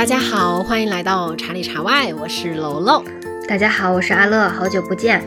[0.00, 3.04] 大家好，欢迎来到茶里茶外，我是楼楼。
[3.46, 5.22] 大家好，我是阿乐，好久不见，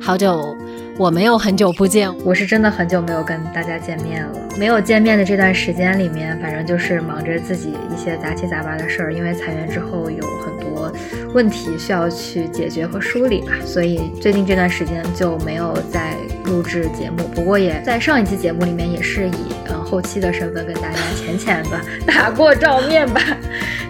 [0.00, 0.56] 好久。
[0.96, 4.38] 我没有很久不见，我是真的很久没有跟大家见面了。
[4.56, 9.12] 没有见面的这段时间里面，反正就是忙着自己一些杂七杂八的事儿。
[9.12, 10.92] 因为裁员之后有很多
[11.34, 17.26] 问题需要去解决和梳理嘛，所以最近这段时间就没有再录制节目。
[17.34, 23.20] 不过也在上一期节目里面也是以嗯后期的身份跟大家浅浅的 打过照面吧，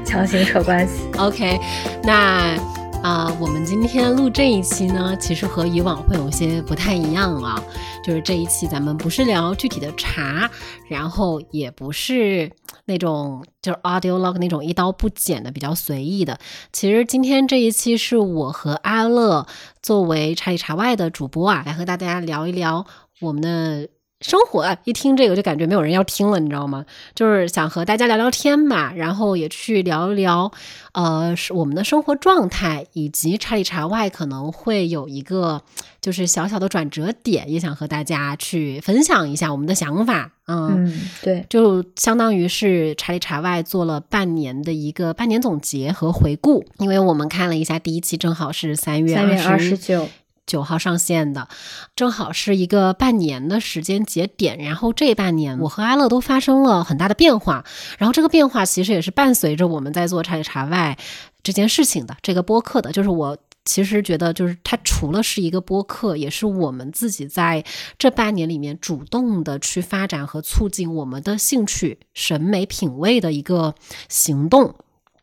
[0.04, 1.04] 强行扯关系。
[1.18, 1.58] OK，
[2.02, 2.56] 那。
[3.04, 7.62] 啊，我们今天录这一期呢，其实和以往会有些不太一样啊。
[8.02, 10.50] 就是这一期咱们不是聊具体的茶，
[10.88, 12.50] 然后也不是
[12.86, 16.38] 那种就是 audio log 那种一刀不剪的比较随意的。
[16.72, 19.46] 其实今天这一期是我和阿乐
[19.82, 22.86] 作为茶里茶外的主播啊，来和大家聊一聊
[23.20, 23.88] 我们的。
[24.20, 26.86] 生活啊，一听这个就感觉没有人要听了，你知道吗？
[27.14, 30.50] 就是想和大家聊聊天嘛，然后也去聊一聊，
[30.92, 35.60] 呃，是我们的生活状态，以及查理查外可能会有一个
[36.00, 40.30] 就是小小的转折点，也想和大家去分享一下我们的想法。
[40.46, 50.08] 嗯，对，就相当于是查理查外做了半年的一个半年总结和回顾，因为我们看了一下第一期，正好是三月二十九。
[50.46, 51.48] 九号上线的，
[51.96, 54.58] 正好是一个半年的时间节点。
[54.58, 57.64] 然后这半年，我和阿乐都发生了很大的变化。
[57.98, 60.98] 然后这个变化其实也是伴随着我们在做茶里茶外
[61.42, 62.92] 这件事情的这个播客的。
[62.92, 67.64] 就是我其实觉得，就是它除了是一个播客，也是我们自己在
[67.98, 73.74] 这半年里面主动的去发展和促进我们的兴趣、审美、品味的一个
[74.08, 74.74] 行动。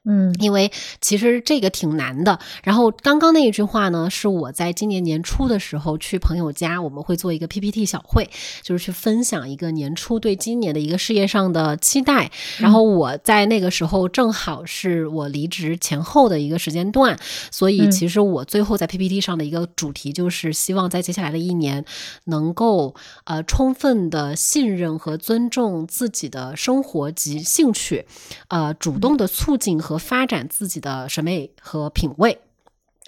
[0.04, 2.40] 嗯，因为其实这个挺难的。
[2.64, 8.28] 然后刚刚那一句话呢，是我在今年年初的时候去朋友家，我们会做一个 PPT 小会，
[8.64, 12.32] 就是去分享一个年初对今年的一个事业上的期待。
[12.58, 17.20] 然后我在那个时候正好是我离职前后的一个时间段，
[17.52, 21.86] 所以其实我最后在 PPT 上的一个主题就是希望在接下来的一年
[22.24, 22.96] 能够
[23.26, 28.08] 呃充分的信任和尊重自己的生活及兴趣，
[28.48, 29.91] 呃主动的促进和。
[29.92, 32.40] 和发展自己的审美和品味。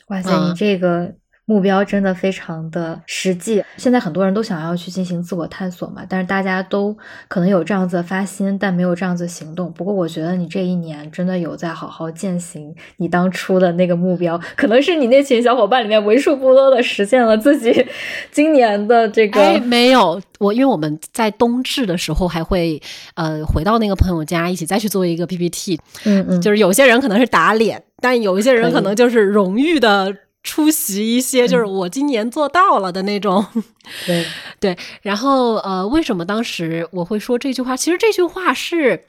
[0.07, 1.15] 哇塞，你这个。
[1.45, 3.63] 目标真的非常的实际。
[3.77, 6.95] 现在很多人都想要去进行自我探索嘛，但是大家都
[7.27, 9.71] 可能有这样子的发心，但没有这样子行动。
[9.73, 17.85] 不过我觉得你这一年真的有在好好践行你当初的那个目标，可能是你那群小伙伴里面为数不多的实现了自己
[18.31, 19.41] 今年的这个。
[19.41, 22.81] 哎，没有我，因为我们在冬至的时候还会
[23.15, 25.79] 呃回到那个朋友家一起再去做一个 PPT。
[26.05, 30.15] 嗯嗯，就是有些人可能是打脸，但有一些人可能就是荣誉的。
[30.43, 33.45] 出席一些就是我今年做到了的那种，
[34.05, 34.25] 对
[34.59, 34.77] 对。
[35.01, 37.77] 然后呃，为什么当时我会说这句话？
[37.77, 39.05] 其实这句话是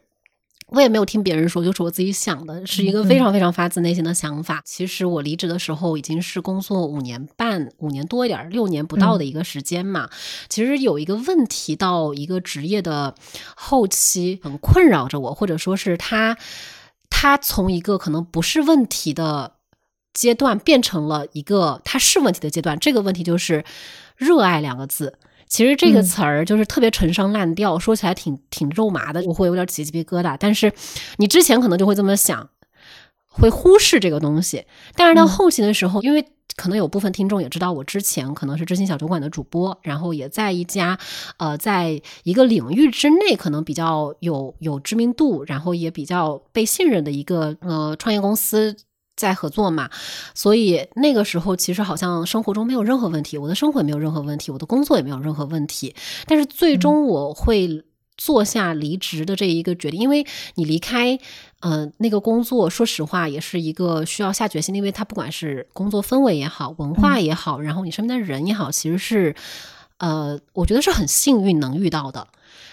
[0.69, 4.63] 我也没有听别人说，就是我自己想的，是一个非常非常发自内心的想法。
[4.65, 10.09] 其实我离职的时候已经是工作五年半、五年多一点、六年不到的一个时间嘛。
[10.49, 13.17] 其实有一个问题到一个职业的
[13.57, 16.39] 后期很困扰着我，或者说是他
[17.11, 19.54] 他从一个可能不是问题的。
[20.15, 23.65] 阶段变成了一个它是问题的阶段，这个问题就是
[24.17, 25.19] “热爱”两个字。
[25.47, 30.37] 其实这个词儿就是特别陈商滥调，说起来挺挺肉麻的，我会有点起鸡皮疙瘩。
[30.41, 30.73] 但是
[31.19, 32.49] 你之前可能就会这么想，
[33.29, 34.65] 会忽视这个东西。
[34.97, 36.27] 但是到后期的时候，因为
[36.57, 40.99] 可能有部分听众也知道，我之前可能是知心小酒馆的主播，然后也在一家
[41.37, 48.77] 呃，在一个领域之内可能比较有有知名度，然后也比较被信任的一个呃创业公司。
[49.17, 49.91] 在合作嘛，
[50.35, 55.95] 所以那个时候其实好像生活中没有任何问题，我的生活也没有任何问题，我的工作也没有任何问题。
[56.27, 57.85] 但是最终我会
[58.17, 61.19] 做下离职的这一个决定，因为你离开，
[61.61, 69.35] 嗯，那个工作，说实话也是一个需要下决心，因为它不管是工作氛围也好，文化也好，然后你身边的人也好，其实是，
[69.99, 72.29] 呃，我觉得是很幸运能遇到的。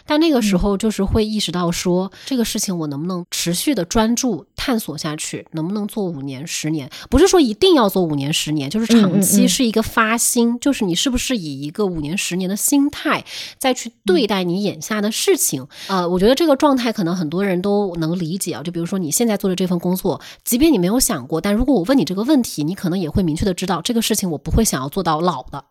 [0.05, 6.89] 但那个时候就是会意识到说，这个事情我能不能持续的专注探索下去，能不能做五年、十年？
[7.09, 13.23] 不是说一定要做五年、十年，就是长期是一个发心，就是你是不是以一个五年、十年的心态
[13.57, 15.67] 再去对待你眼下的事情？
[15.87, 18.63] 呃，我觉得这个状态可能很多人都能理解啊。
[18.63, 25.65] 就比如说你现在做的这份工作，即便你没有想过，但如果我问你这个问题，你可能也会明确的知道，这个事情我不会想要做到老的。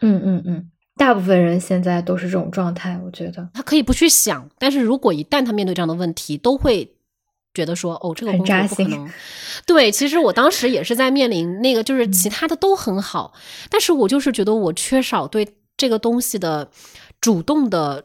[0.00, 0.70] 嗯嗯嗯。
[0.96, 6.94] 大部分人现在都是这种状态，我觉得他可以不去想，但是如果一旦他面对这样的问题，都会
[7.52, 9.10] 觉得说，哦，这个工作不可能。
[9.66, 13.32] 对，其实我当时也是在面临那个，就是其他的都很好，
[13.70, 16.70] 但是我就是觉得我缺少对这个东西的
[17.20, 18.04] 主动的。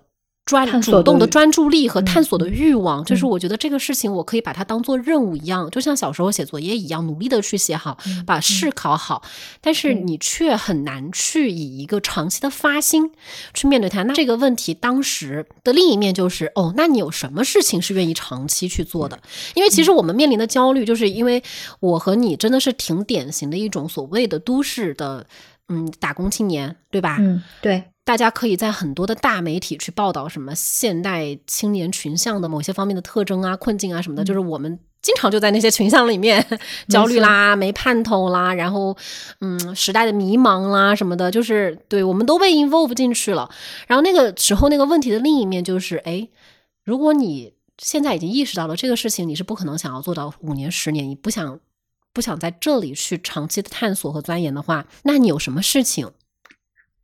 [0.50, 9.22] 专主动的专注力和探索的嗯欲望，就是嗯我觉得这个事情我可以把它当做任务一样，就像小时候写作业一样，努力的去写好，嗯把试考好。
[9.62, 13.12] 但是你却很难去以一个长期的发心
[13.54, 14.04] 去面对它。
[14.04, 19.20] 那这个问题当时的另一面就是，哦，那你有什么事情是愿意长期去做的？
[19.54, 21.44] 因为其嗯实我们面临的焦虑，就是因为
[21.80, 25.26] 我和你真的是挺典型的一种所谓的都市的。
[25.72, 27.18] 嗯，打工青年，对吧？
[27.20, 36.44] 嗯，对，大家可以在很多的大媒体去报道什么现代青年群像的某些方面的特征啊、困境啊什么的，就是我们经常就在那些群像里面
[36.90, 38.98] 焦虑啦、没盼头啦，然后
[39.42, 43.48] 嗯，时代的迷茫啦什么的，就是对我们都被 involve 进去了。
[43.86, 46.28] 然后那个时候那个问题的另一面就是，哎，
[46.84, 51.60] 如果你现在已经意识到了这个事情，你是不可能想要做到五年、十年，你不想
[52.12, 56.10] 不想在这里去长期的探索和钻研的话，那你有什么事情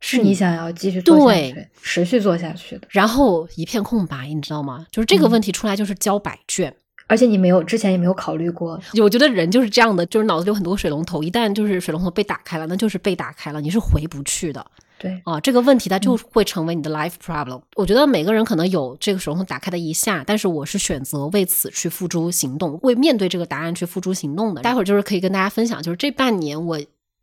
[0.00, 4.86] 是你想要继续做下对去、持续做下去的，然后一片空白，你知道吗？
[4.90, 6.74] 就是这个问题出来就是交白卷。
[7.08, 14.66] 而且你没有之前也没有考虑过，我觉得人就是这样的，就是脑子里有很多水龙头，一旦就是水龙头被打开了，那就是被打开了，你是回不去的
[14.98, 15.38] 对，啊。
[15.38, 17.62] 这个问题它就会成为你的 life problem。
[17.76, 24.62] 我觉得每个人可能有这个水龙头打开的一下，但是我是选择为此去付诸行动，为面对这个答案去付诸行动的。
[24.62, 26.80] 待会儿就是可以跟大家分享，就是这半年我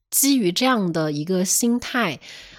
[0.09, 2.17] 基于这样的一个心态，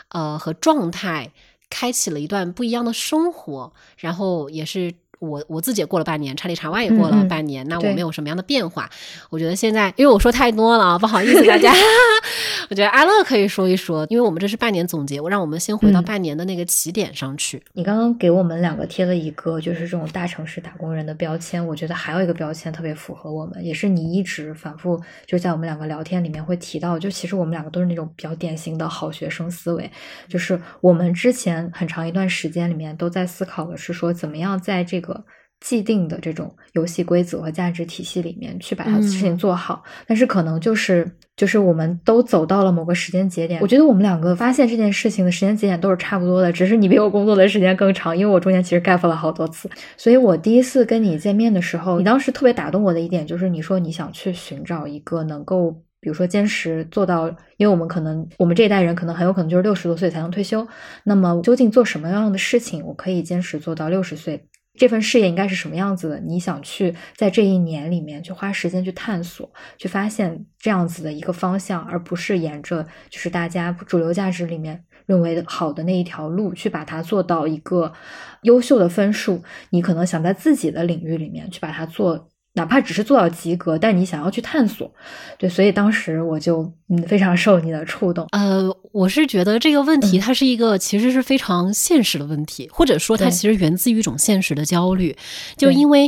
[0.09, 1.33] 呃和状态，
[1.71, 4.95] 开启了一段不一样的生活，然后也是。
[5.19, 8.89] 我我自己也过了半年，查理查外也过了半年，那我对们有什么样的变化？
[9.31, 11.73] 我觉得现在，因为我说太多了，不好意思大家。
[12.71, 17.63] 我觉得阿乐可以说一说，因为我们这是半年总结，我让我们先回到嗯半年的那个起点上去。
[17.75, 29.91] 你刚刚给我们两个贴了一个就是这种大城市打工人的标签，我觉得还有一个标签特别符合我们，也是你一直反复就在我们两个聊天里面会提到，就其实我们两个都是那种比较典型的好学生思维，
[30.29, 35.04] 就是我们之前很长一段时间里面都在思考的是说，怎么样在这个。
[35.61, 49.71] 既定的这种游戏规则和价值体系里面去把它嗯事情做好，但是可能就是就是我们都走到了某个时间节点，我觉得我们两个发现这件事情的时间节点都是差不多的，只是你比我工作的时间更长，因为我中间其实 gap 了好多次。
[49.97, 55.75] 所以我第一次跟你见面的时候，你当时特别打动我的一点就是你说你想去寻找一个能够。
[56.01, 60.69] 比如说坚持做到，因为我们可能我们这一代人可能很有可能就是六十多岁才能退休，
[61.05, 64.45] 那么究竟做什么样的事情，我可以坚持做到六十岁？
[64.77, 66.21] 这份事业应该是什么样子的？
[66.21, 77.93] 你想去在这一年里面去花时间去探索，去发现这样子的一个方向，而不是沿着就是大家主流价值里面认为好的那一条路去把它做到一个
[78.43, 79.43] 优秀的分数。
[79.71, 82.29] 你可能想在自己的领域里面去把它做。
[82.55, 84.91] 哪怕只是做到及格，但你想要去探索，
[85.39, 88.27] 对，所以当时我就嗯非常受你的触动。
[88.33, 95.17] 呃，我是觉得这个问题嗯它是一个其实是非常现实的问题，或者说它其实源自于一种现实的焦虑，
[95.57, 96.07] 就对因为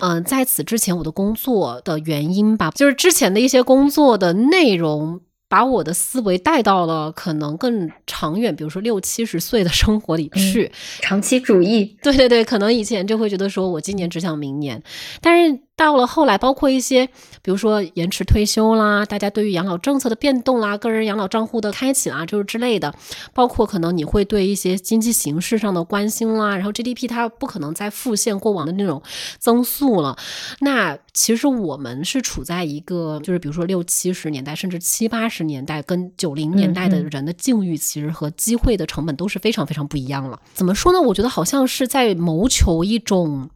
[0.00, 5.20] 嗯、呃在此之前我的工作的原因吧，就是之前的一些工作的内容。
[5.50, 10.70] 把我的思维带到了可能更长远，比如说六七十岁的生活里去。
[11.00, 14.82] 长期主义，对对对，可能以前就会觉得说我今年只想明年，
[15.22, 17.06] 但是到了后来，包括一些
[17.40, 22.92] 比如说延迟退休啦，大家对于养老政策的变动啦，个人养老账户的开启啦，就是之类的，
[23.32, 29.00] 包括可能你会对一些经济形势上的关心啦，然后 GDP 它不可能再复现过往的那种
[29.38, 30.18] 增速了。
[30.58, 40.40] 那其实我们是处在一个就是比如说六七十年代甚至七八十年代跟九零年代的人的境遇，其实和机会的成本都是非常非常不一样了。
[40.54, 41.00] 怎么说呢？
[41.00, 43.48] 我觉得好像是在谋求一种。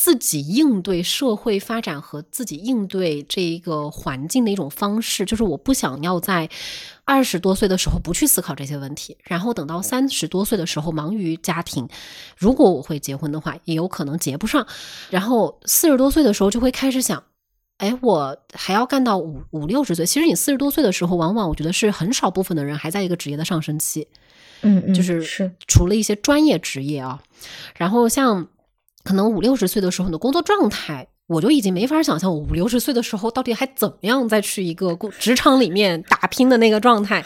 [0.00, 6.48] 自己应对社会发展和自己应对这一个环境的一种方式，就是我不想要在
[7.04, 11.86] 二十多岁的时候不去思考这些问题，然后等到三十多岁的时候忙于家庭，
[12.34, 14.66] 如果我会结婚的话，也有可能结不上，
[15.10, 17.22] 然后四十多岁的时候就会开始想。
[17.76, 20.06] 哎，我还要干到五五六十岁。
[20.06, 24.08] 其实你四十多岁的时候，往往我觉得是很少部分的人还在一个职业的上升期。
[24.62, 27.22] 嗯嗯，就是是除了一些专业职业啊，
[27.76, 28.48] 然后像
[29.04, 37.24] 可能五六十岁的时候，你的工作状态，我就已经没法想象我五六十岁的时候到底还怎么样再去一个工职场里面打拼的那个状态。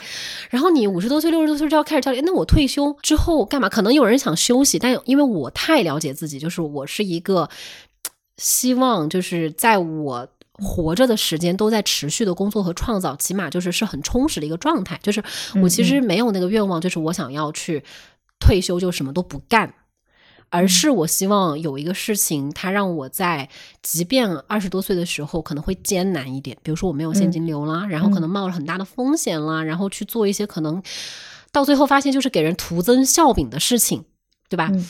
[0.51, 3.69] 然后你五十多岁、六十多岁就要开始焦虑，那我退休之后干嘛？
[3.69, 7.49] 可能有人想休息，但因为我太了解自己，就是我是一个
[8.37, 10.29] 希望就是在我。
[10.57, 14.97] 活着的时间都在持续的工作和创造，起码就是是很充实的一个状态。
[15.03, 15.21] 就是
[15.61, 17.83] 我其实没有那个愿望，就是我想要去
[18.39, 19.75] 退休就什么都不干，
[20.55, 23.49] 而是我希望有一个事情，它让我在
[23.83, 30.81] 即便二十多岁的时候可能会艰难一点，比如说我没有现金流啦，然后可能冒了很大的风险啦，然后去做一些可能
[31.51, 34.05] 到最后发现就是给人徒增笑柄的事情，
[34.49, 34.71] 对吧？
[34.73, 34.87] 嗯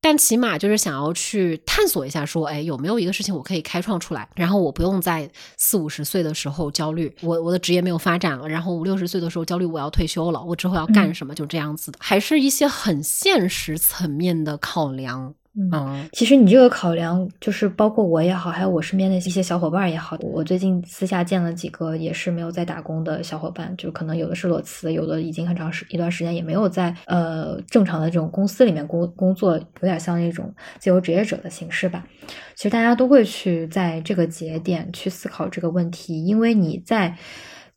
[0.00, 15.34] 但起码就是想要去探索一下，说，哎，有没有一个事情我可以开创出来，然后我不用在四五十岁的时候焦虑，我我的职业没有发展了，然后五六十岁的时候焦虑我要退休了，我之后要干什么，就这样子的，还是一些很现实层面的考量。
[15.72, 32.06] 嗯，其实你这个考量，就是包括我也好，还有我身边的一些小伙伴也好，我最近私下见了几个也是没有在打工的小伙伴，就可能有的是裸辞，有的已经很长时一段时间也没有在呃正常的这种公司里面工工作，有点像那种自由职业者的形式吧。
[32.54, 37.16] 其实大家都会去在这个节点去思考这个问题，因为你在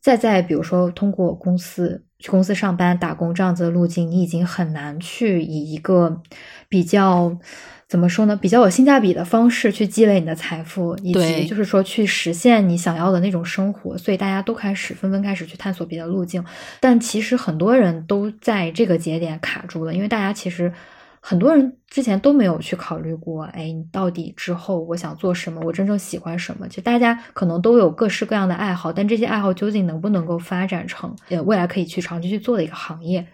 [0.04, 6.20] 再在比如说通过公司去公司上班打工这样子的路径，你已经很难去以一个。
[6.68, 7.38] 比较
[7.88, 8.36] 怎么说呢？
[8.36, 13.96] 比较有性价比的方式去积累你的财富，以及就是说去实现你想要的那种生活。
[13.96, 16.44] 所以大家都开始纷纷开始去探索别的路径。
[16.80, 20.72] 但其实很多人都在这个节点卡住了，因为大家其实
[21.26, 25.58] 很多人之前都没有去考虑过，哎，你到底之后我想做什么？
[25.64, 26.68] 我真正喜欢什么？
[26.68, 33.26] 就大家可能都有各式各样的爱好，但这些爱好究竟能不能够发展成呃未来可以去长期去做的一个行业？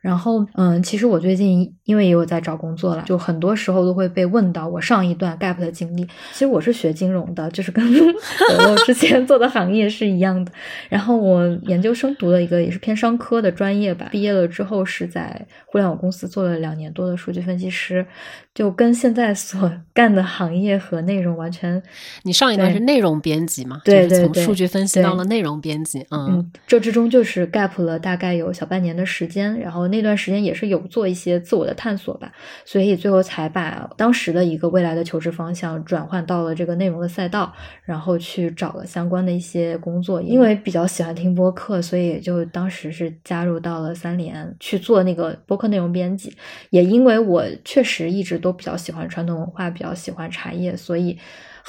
[0.00, 6.04] 然后，嗯，其实我最近因为也有在找工作了，就很多时候都会被问到我上一段 gap 的经历。
[6.32, 10.52] 其实我是学金融的，就是跟 我之前做的行业是一样的。
[10.88, 18.06] 然后我研究生读了一个也是偏商科的专业吧，毕业了之后是在互联网公司做了两年多的数据分析师。
[18.54, 21.80] 就跟现在所干的行业和内容完全，
[22.24, 23.80] 你上一段是内容编辑嘛？
[23.84, 32.32] 对对对，从数据分析到了内容编辑，嗯，这之中就是 gap 了大概有小半年的时间，然后那段时间也是有做一些自我的探索吧，
[32.64, 37.52] 所以最后才把当时的一个未来的求职方向转换到了这个内容的赛道，
[37.84, 40.22] 然后去找了相关的一些工作。
[40.22, 46.34] 因为比较喜欢听播客，所以就当时是加入到了三联去做那个播客内容编辑。
[46.70, 48.38] 也因为我确实一直。
[48.38, 51.18] 都比较喜欢传统文化，比较喜欢茶叶，所以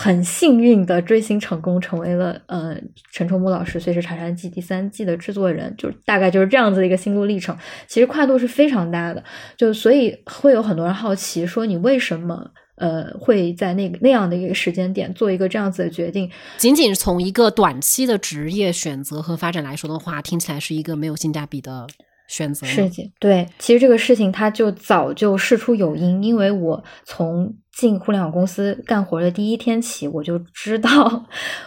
[0.01, 2.73] 很幸运的追星成功，成为了呃
[3.11, 7.53] 陈冲木老师《碎石茶山记》第三季的制作人，就大概就是这样子的一个心路历程。
[7.85, 9.21] 其实跨度是非常大的，
[9.57, 16.31] 就所以会有很多人好奇说，你为什么呃会在那个那样的一个时间点做一个这样子的决定？
[16.55, 21.85] 仅仅从一个短期的职业选择和发展来说的话，听起来是一个没有性价比的。
[22.29, 31.25] 选择事情对，其实这个事情它就早就事出有因，因为我从进互联网公司干活的第一天起，我就知道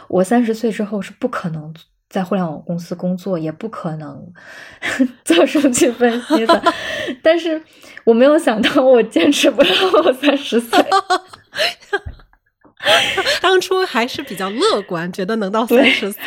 [0.08, 1.74] 我三十岁之后是不可能
[2.08, 4.24] 在互联网公司工作，也不可能
[5.24, 6.62] 做数据分析的。
[7.22, 7.60] 但是
[8.04, 9.68] 我没有想到，我坚持不到
[10.04, 10.78] 我三十岁。
[13.40, 16.22] 当初还是比较乐观，觉得能到三十岁。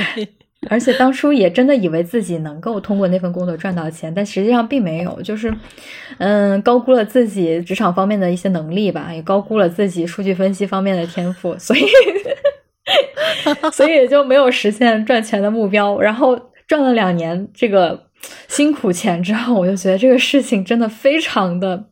[0.70, 5.54] 而且当初也真的以为自己能够通过那份工作赚到钱，但实际上并没有，就是，
[6.18, 11.86] 嗯，高估了自己职场方面的一些能力吧，也高估了自己数据分析方面的天赋，所以，
[13.72, 16.00] 所以也就没有实现赚钱的目标。
[16.00, 18.08] 然后赚了两年这个
[18.48, 21.86] 辛苦钱之后，我就觉得这个事情真的非常的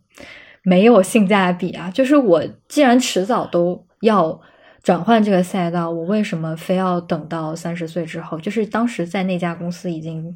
[0.63, 1.91] 没有性价比啊！
[1.93, 4.41] 就是我既然迟早都要。
[4.83, 8.37] 转换这个赛道，我为什么非要等到三十岁之后？
[8.37, 10.35] 就是当时在那家公司已经，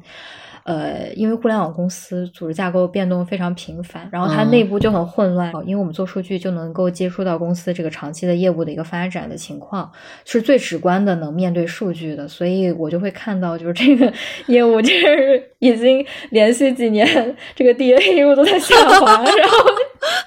[0.62, 5.52] 呃，因为互联网公司组织架构变动非常频繁，然后它内部就很混乱。
[5.66, 9.92] 因为我们做数据就能够接触到公司这个长期的业务的一个发展的情况，
[10.24, 14.10] 是最直观的能面对数据的，所以我就会看到，就是这个
[14.46, 19.58] 业务就是已经连续几年这个 DA 业务都在下滑，然后。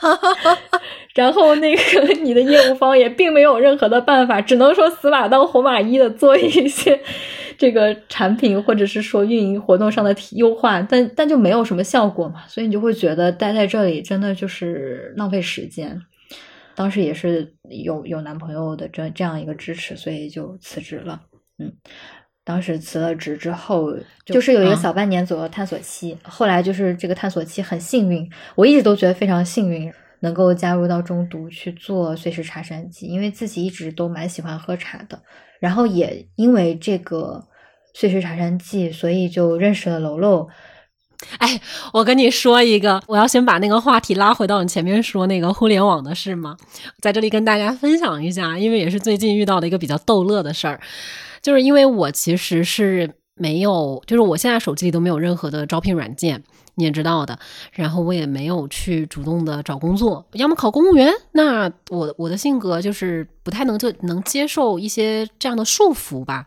[1.13, 1.81] 然后那个
[2.23, 6.99] 你的业务方也并没有任何的办法，只能说死马当活马医的做一些
[7.57, 16.01] 这个产品或者是说运营活动上的优化，但但就没有什么效果嘛，所以你就会觉得待在这里真的就是浪费时间。
[16.73, 21.21] 当时也是有有男朋友的这这样一个支持，所以就辞职了。
[21.59, 21.71] 嗯，
[22.45, 23.93] 当时辞了职之后，
[24.25, 29.91] 就是有一个小半年左右探索期，后来就是这个探索期很幸运，我一直都觉得非常幸运。
[30.21, 35.21] 能够加入到中读去做碎石茶山记，因为自己一直都蛮喜欢喝茶的，
[35.59, 37.43] 然后也因为这个
[37.93, 40.47] 碎石茶山记，所以就认识了楼楼。
[41.37, 41.61] 哎，
[41.93, 46.57] 我跟你说一个，我要先把那个话题拉回到你前面说那个互联网的事吗？
[46.99, 50.81] 在这里跟大家分享一下，因为也是最近遇到的一个比较逗乐的事儿，
[51.41, 56.43] 就是因为我其实是没有，就是我现在手机里都没有任何的招聘软件。
[56.75, 57.37] 你也知道的，
[57.73, 61.11] 然后我也没有去主动的找工作，要么考公务员。
[61.33, 66.45] 那我我的性格就是不太能就能接受一些这样的束缚吧，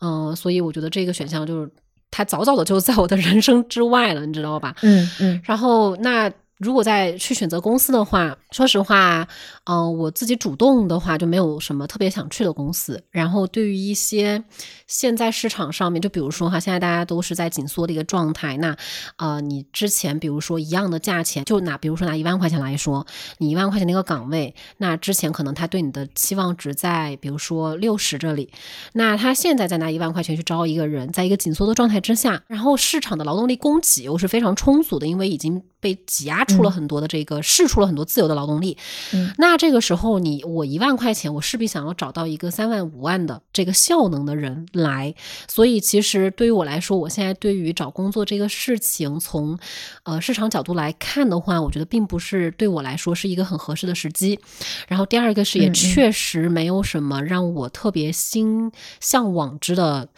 [0.00, 1.70] 嗯，所以我觉得这个选项就是
[2.10, 4.74] 它早早的就在我的 人生之外了，你知道吧？
[4.82, 5.40] 嗯嗯。
[5.44, 6.30] 然后那。
[6.64, 9.28] 如果再去选择公司的话，说实话，
[9.64, 13.04] 嗯，我自己主动的话就没有什么特别想去的公司。
[13.10, 14.42] 然后对于一些
[14.86, 18.74] 现在市场上面，就比如说哈，现在大家都是在紧缩的一个状态，那
[19.18, 23.06] 呃，你之前比如说一样的价钱，就拿比如说拿一万块钱来说，
[23.36, 28.50] 你一万块钱那个岗位，那之前可能他对你的期望值在比如说六十这里，
[28.94, 38.78] 那他现在再拿一万块钱去招一个人，在一个紧缩的状态之下，然后市场的劳动力供给又是非常充足的，因为已经被挤压出了很多的这个试出了很多自由的劳动力，
[39.12, 45.14] 嗯，那这个时候你我一万块钱，我势必想要找到一个三万五万的这个效能的人来，
[45.46, 49.58] 所以其实对于我来说，我现在对于找工作这个事情，从
[50.04, 54.40] 呃市场角度来看的话，我觉得并不是对我来说是一个很合适的时机。
[54.88, 60.08] 然后第二个是，也确实没有什么让我特别心向往之的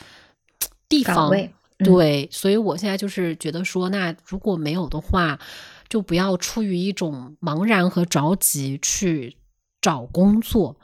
[0.89, 1.29] 地方。
[1.79, 5.39] 对，所以我现在就是觉得说，那如果没有的话，
[5.89, 9.37] 就不要出于一种茫然和着急去
[9.81, 10.77] 找工作，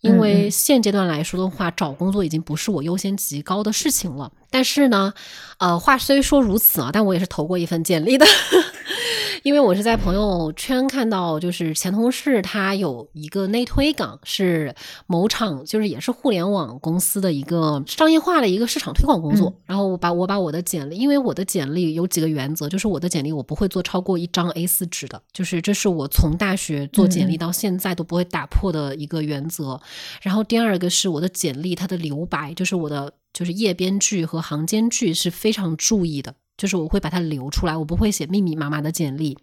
[0.00, 4.30] 因为现阶段来说的话，找工作已经不是我优先级高的事情了。
[4.54, 5.12] 但是呢，
[5.58, 8.24] 呃，话虽说如此啊，但我也是投过一份简历的。
[9.42, 14.72] 因为我是在朋友圈看到，就是前同事他有一个内推岗，是
[15.08, 19.52] 某厂，就是也是互联网公司的一个商业化的一个市场推广工作。
[19.66, 29.80] 然后我把我把我的简历，因为我的简历有几个原则，就是我的简历我不会做超过一张 A 四纸的，就是这是我从大学做简历到现在都不会打破的一个原则。
[30.22, 36.34] 然后第二个是我的简历它的留白，就是我的就是页边距和行间距是非常注意的。
[36.56, 39.36] 就是我会把它留出来，我不会写密密麻麻的简历。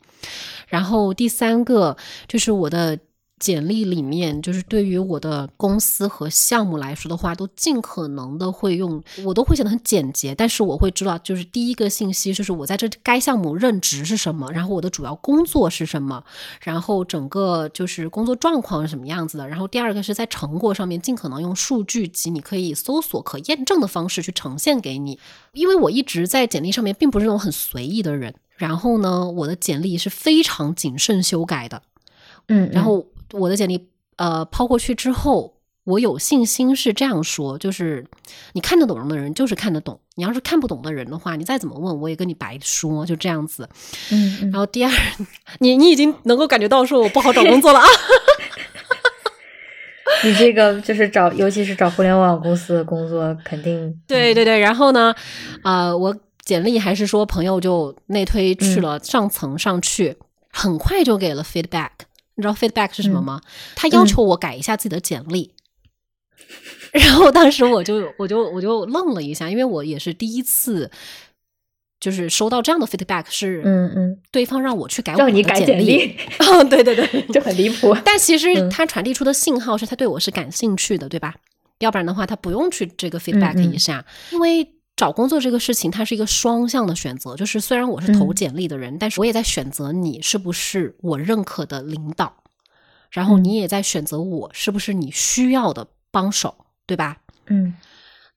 [0.67, 1.95] 然后第三个
[2.27, 2.98] 就是我的。
[3.41, 10.36] 简历里面就是对于我的公司和项目来说的话，都尽可能的会用，我都会写的很简洁。
[10.36, 16.24] 但是我会知道，就是第一个信息就是我在这该项目任职是什么，然后我的主要工作是什么，
[16.62, 19.48] 然后整个就是工作状况是什么样子的。
[19.48, 25.17] 然后第二个是在成果上面尽可能用数据及你可以搜索可验证的方式去呈现给你。
[25.54, 31.82] 因为我一直在简历上面并不是那种很随意的人，然后呢，我的简历是非常谨慎修改的，
[32.47, 33.08] 嗯，然后。
[33.32, 38.06] 我的简历，呃，抛过去之后，我有信心是这样说，就是
[38.54, 43.67] 你看得懂的人就是看得懂，你要是看不懂的人的话，你再怎么问，我也跟你白说，就这样子。
[44.12, 44.91] 嗯，然后第二，
[45.60, 47.88] 你你已经能够感觉到说我不好找工作了啊。
[50.24, 54.00] 你这个就是找，尤其是找互联网公司的工作，肯定。
[54.06, 55.15] 对对对，然后呢，
[55.63, 60.15] 呃，我简历还是说朋友就内推去了上层上去，
[60.52, 61.89] 很快就给了 feedback。
[62.36, 63.41] 你知道 feedback 是什么吗？
[63.76, 65.52] 他要求我改一下自己的简历，
[66.94, 70.89] 然后当时我就我就我就愣了一下，因为我也是第一次，
[72.00, 77.96] 就是收到这样的 feedback，是嗯嗯，对方让我去改让你改简历， 哦，对对对，就很离谱。
[78.04, 81.36] 但其实他传递出的信号是他对我是感兴趣的，对吧？
[81.80, 84.67] 要不然的话，他不用去这个 feedback 一下，因为。
[85.02, 87.36] 找工作这个事情，它是一个双向的选择。
[87.36, 92.32] 就是虽然我是投简历的人，但是我也在选择你是不是我认可的领导，
[93.10, 96.54] 然后你也在选择我是不是你需要的帮手，
[96.86, 97.18] 对吧？
[97.48, 97.74] 嗯。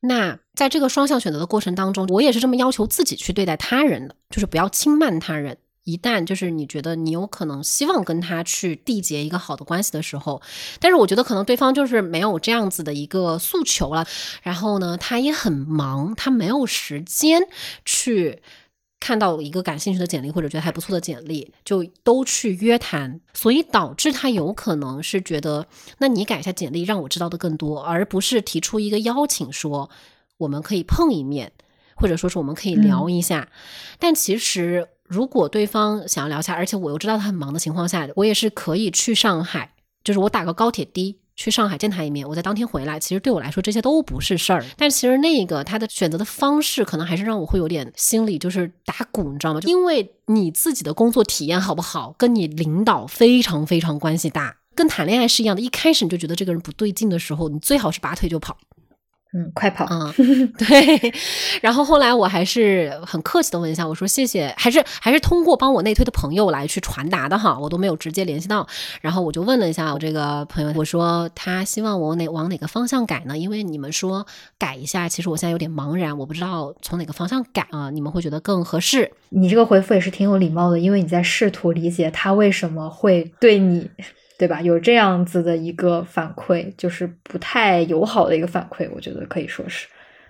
[0.00, 5.58] 那在这个双向选择的过程当中，我也是这么要求自己去对待他人的，就是不要轻慢他人。
[5.84, 10.40] 一旦就是你觉得你有可能希望跟他去缔结一个好的关系的时候，
[10.80, 14.06] 但是我觉得可能对方就是没有这样子的一个诉求了，
[14.42, 17.42] 然后呢，他也很忙，他没有时间
[17.84, 18.40] 去
[18.98, 25.66] 看到一个感兴趣的简历或者觉得还不错的简历，就都去约谈，所以导致他有可能是觉得，
[25.98, 29.90] 那你改一下简历，让我知道的更多，而不是提出一个邀请说
[30.38, 31.52] 我们可以碰一面，
[31.94, 33.50] 或者说是我们可以聊一下，
[33.98, 34.88] 但其实。
[35.08, 42.98] 如果对方想要聊下，而且我又知道他很忙的情况下，我也是可以去上海，就是我打个高铁的去上海见他一面，我在当天回来。
[42.98, 49.60] 其实对我来说这些都不是事儿，但其实那个他的选择的方式，可能还是让我会有点心里就是打鼓，你知道吗？
[49.64, 55.60] 因为你自己的工作体验好不好，跟你领导非常非常关系大，跟谈恋爱是一样的。
[55.60, 58.56] 一开始你就觉得这个人不对劲的时候，你最好是拔腿就跑。
[59.36, 60.14] 嗯，快跑啊！
[60.56, 61.12] 对，
[61.60, 68.64] 然后后来我还是很客气的问一下，我说谢谢，还是还是通过帮我内推的朋友来去传达的哈，我都没有直接联系到。
[69.00, 73.36] 然后我就问了一下我这个朋友，我说他希望我哪往哪个方向改呢？
[73.36, 74.24] 因为你们说
[74.56, 79.10] 改一下，其实我现在有点茫然，我不知道从哪个方向改啊，你们会觉得更合适？
[79.30, 83.90] 你这个回复也是挺有礼貌的，因为你在试图理解他为什么会对你。
[84.36, 84.60] 对吧？
[84.60, 89.86] 有这样子的一个反馈，就是不太友好的一个反馈，我觉得可以说是，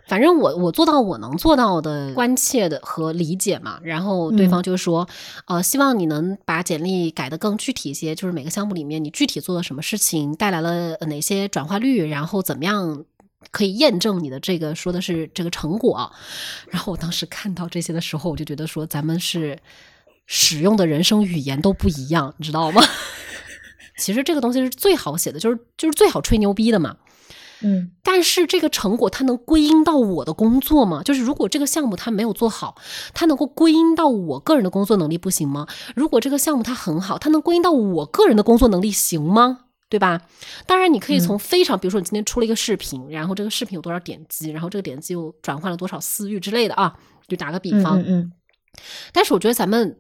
[0.07, 5.09] 反正我我做到我能做到的关切的和理解嘛，然后对方就说，
[5.47, 13.05] 呃，希望你能把简历改得更具体一些，就是每个项目里面你具体做了什么事情，带来了哪些转化率，然后怎么样
[13.51, 16.13] 可以验证你的这个说的是这个成果。
[16.69, 19.59] 然后我当时看到这些的时候，我就觉得说咱们是
[20.27, 22.83] 使用的人生语言都不一样，你知道吗？
[23.97, 26.97] 其实这个东西是最好写的，就是就是最好吹牛逼的嘛。
[27.63, 31.03] 嗯，但是这个成果它能归因到我的工作吗？
[31.03, 32.77] 就是如果这个项目它没有做好，
[33.15, 35.67] 它能够归因到我个人的工作能力不行吗？
[35.95, 39.61] 如果这个项目它很好，它能归因到我个人的工作能力行吗？
[39.89, 40.23] 对吧？
[40.67, 48.01] 当然，你可以从非常，比如说你今天出了一个视频，然后这个视频有多少点击，然后这个点击又转换了多少私域之类的啊，就打个比方。
[48.01, 48.33] 嗯嗯。
[49.13, 49.97] 但是我觉得咱们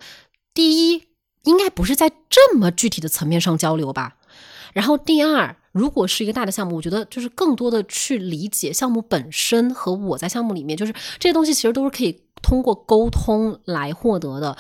[0.53, 1.05] 第一
[1.45, 4.17] 应该不是在这么具体的层面上交流吧。
[4.73, 14.59] 然后第二，如果是一个大的项目，我觉得就是更多的去理解项目本身和我在项目里面，就是这些东西其实都是可以通过沟通来获得的。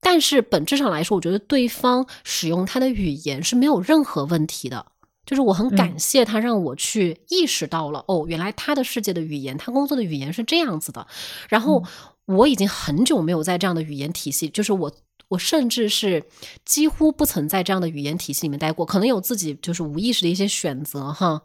[0.00, 4.84] 但是本质上来说，我觉得对方使用他的语言是没有任何问题的。
[5.24, 11.06] 就是我很感谢他，让我去意识到了哦，原来他的世界的语言，他工作的语言是这样子的。
[11.48, 11.82] 然后
[12.26, 14.92] 我已经很久没有在这样的语言体系，就是我。
[15.28, 16.24] 我甚至是
[16.64, 21.42] 几乎不曾在这样的语言体系里面待过，可能有自己就是无意识的一些选择哈，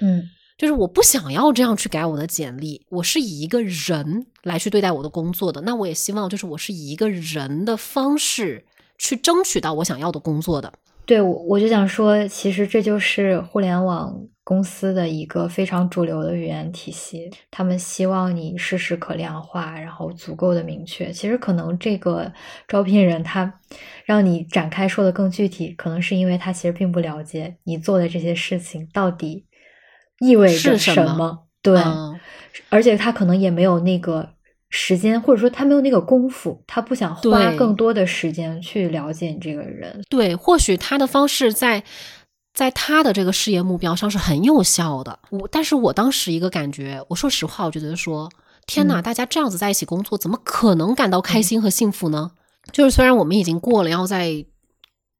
[0.00, 0.22] 嗯，
[0.56, 8.64] 就是我不想要这样去改我的简历，我是以一个人来去对待我的工作的，那我也希望就是我是以一个人的方式
[8.98, 10.72] 去争取到我想要的工作的。
[11.06, 14.14] 对，我我就想说，其实这就是互联网。
[14.50, 21.12] 公司的一个非常主流的语言体系，他们希望你事实可量化，然后足够的明确。
[21.12, 22.32] 其实可能这个
[22.66, 23.60] 招聘人他
[24.04, 29.46] 让你展开说的更具体，可能是因为他其实并不了解你做的这些事情到底
[30.18, 31.46] 意味着什么。
[31.62, 31.80] 对，
[32.70, 34.30] 而且他可能也没有那个
[34.68, 40.02] 时间，或者说他没有那个功夫，他不想花更多的时间去了解你这个人。
[40.08, 41.84] 对，或许他的方式在。
[42.60, 45.18] 在他的这个事业目标上是很有效的。
[45.30, 48.30] 我，但是我当时一个感觉，我说实话，我觉得说，
[48.66, 52.32] 天哪，大家这样子在一起工作，怎么可能感到开心和幸福呢？
[52.70, 54.44] 就是虽然我们已经过了要在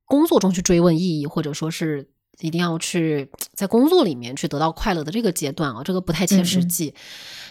[0.04, 6.94] 工作中去追问意义，或者说是一定要去在工作里面去得到快乐的这个阶段啊，这个不太切实际。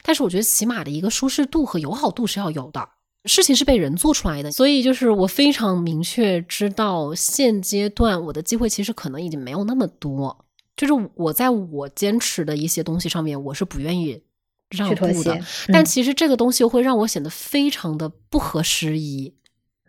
[0.04, 2.88] 但是我觉得起码的一个舒适度和友好度是要有的。
[3.25, 10.45] 事情是被人做出来的，所以就是我非常明确知道，现阶段我的机会其实可能已经没有那么多。
[10.77, 14.23] 就是我在我坚持的一些东西上面，我是不愿意
[14.69, 15.38] 让步的。
[15.67, 19.36] 但其实这个东西会让我显得非常的不合时宜。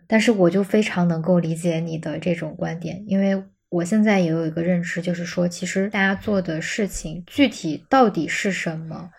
[0.07, 9.11] 但是我就非常能够理解你的这种观点，因为我现在也有一个认知，就是说，其实大家做的事情具体到底是什么。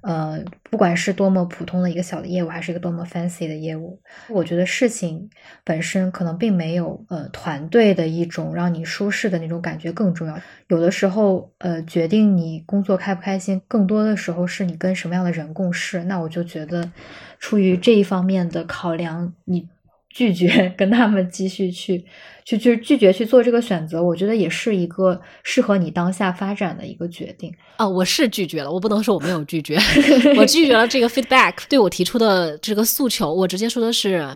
[0.00, 5.28] 呃，不管是多么普通的一个小的业务，还是一个多么 fancy 的业务，我觉得事情
[5.64, 10.38] 本身可能并没有呃团队的一种让你舒适的那种感觉更重要。
[10.68, 16.04] 有的时候，呃，决定你工作开不开心，更多的时候是你跟什么样的人共事。
[16.04, 16.90] 那我就觉得，
[17.38, 19.68] 出于这一方面的考量，你。
[20.16, 22.02] 拒绝 跟他们继续去，
[22.42, 27.86] 去就是拒绝去做这个选择，我觉得也是一个适合你当下发展的一个决定啊。
[27.86, 29.76] 我是拒绝了，我不能说我没有拒绝，
[30.38, 33.30] 我拒绝了这个 feedback 对我提出的这个诉求。
[33.30, 34.34] 我直接说的是，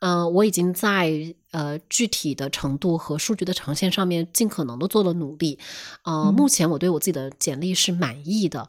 [0.00, 1.12] 嗯，我已经在
[1.52, 5.60] 呃具体的程度和数据的呈现上面尽可能的做了努力，
[6.04, 8.66] 呃，目前我对我自己的简历是满意的，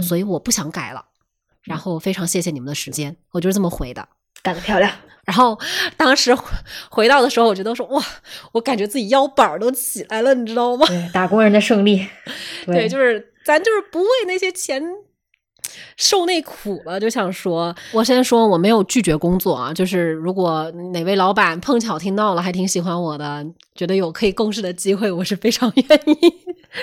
[0.00, 1.06] 所以我不想改了。
[1.64, 4.08] 然后非常谢谢你们的时间，我就是这么回的。
[4.46, 4.88] 干得漂亮！
[5.24, 5.58] 然后
[5.96, 6.32] 当时
[6.88, 8.00] 回到的时候，我觉得说哇，
[8.52, 10.86] 我感觉自己腰板都起来了，你知道吗？
[10.86, 12.06] 对，打工人的胜利。
[12.64, 14.80] 对，就是咱就是不为那些钱
[15.96, 26.32] 受那苦了，就想说，我先说我没有拒绝工作啊，就是如果哪位老板碰巧听到了，还挺喜欢我的，觉得有可以共事的机会，我是非常愿意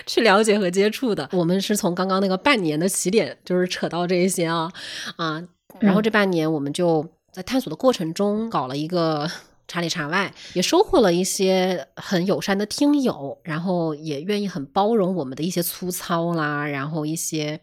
[0.06, 1.30] 去了解和接触的。
[1.32, 4.70] 我们是从刚刚那个半年的起点，就是扯到这一些啊
[5.16, 5.42] 啊，
[5.80, 7.08] 然后这半年我们就。
[7.34, 9.30] 在探索的过程中，搞了一个
[9.68, 17.60] 茶里茶外，也收获了一些很友善的听友，然后也愿意很包容我们的一些粗糙啦，然后一些，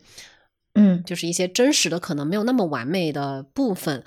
[0.74, 4.02] 嗯，就是一些真实的可能没有那么完美的部分。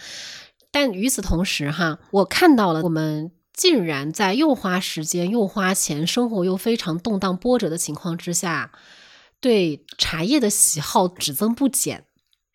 [0.69, 8.71] 但与此同时，哈，我看到了我们竟然在又花时间又花钱，生活又非常动荡波折的情况之下，
[9.39, 12.06] 对茶叶的喜好只增不减。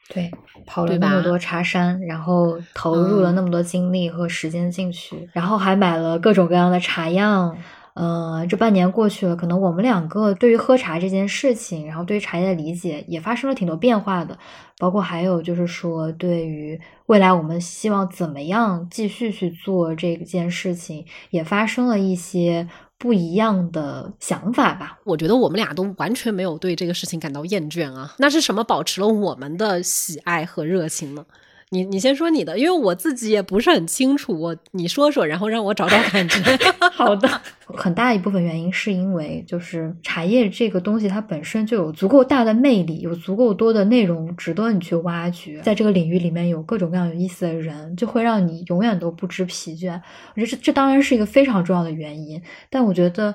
[0.08, 0.30] 对，
[0.66, 7.54] 跑了那么多茶山，然后投入了那么多精力和时间进去，然后还买了各种各样的茶样，
[7.92, 14.38] 呃，这半年过去了，可能我们两个对于喝茶这件事情，然后对于茶叶的理解也发生了挺多变化的，
[14.78, 22.66] 包括还有就是说，对于未来我们希望怎么样继续去做这件事情，也发生了一些
[22.98, 24.98] 不一样的想法吧。
[25.04, 31.24] 我觉得我们俩都完全没有对这个事情感到厌倦啊，那是什么保持了我们的喜爱和热情呢？
[31.70, 34.32] 你你先说你的，因为我自己也不是很清楚。
[34.40, 36.40] 我你说说，然后让我找找感觉。
[36.90, 37.28] 好的，
[37.66, 45.60] 很大一部分原因是因为就是茶叶这个东西它本身就有足够大的魅力，有足够多的内容值得你去挖掘。
[45.60, 50.00] 在这个领域里面有各种各样有意思的人，就会让你永远都不知疲倦。
[50.34, 53.34] 我觉得这这当然是一个非常重要的原因，但我觉得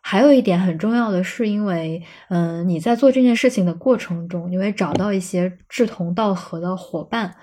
[0.00, 7.34] 还有一点很重要的是，因为嗯你在做这件事情的过程中，你会找到一些志同道合的伙伴。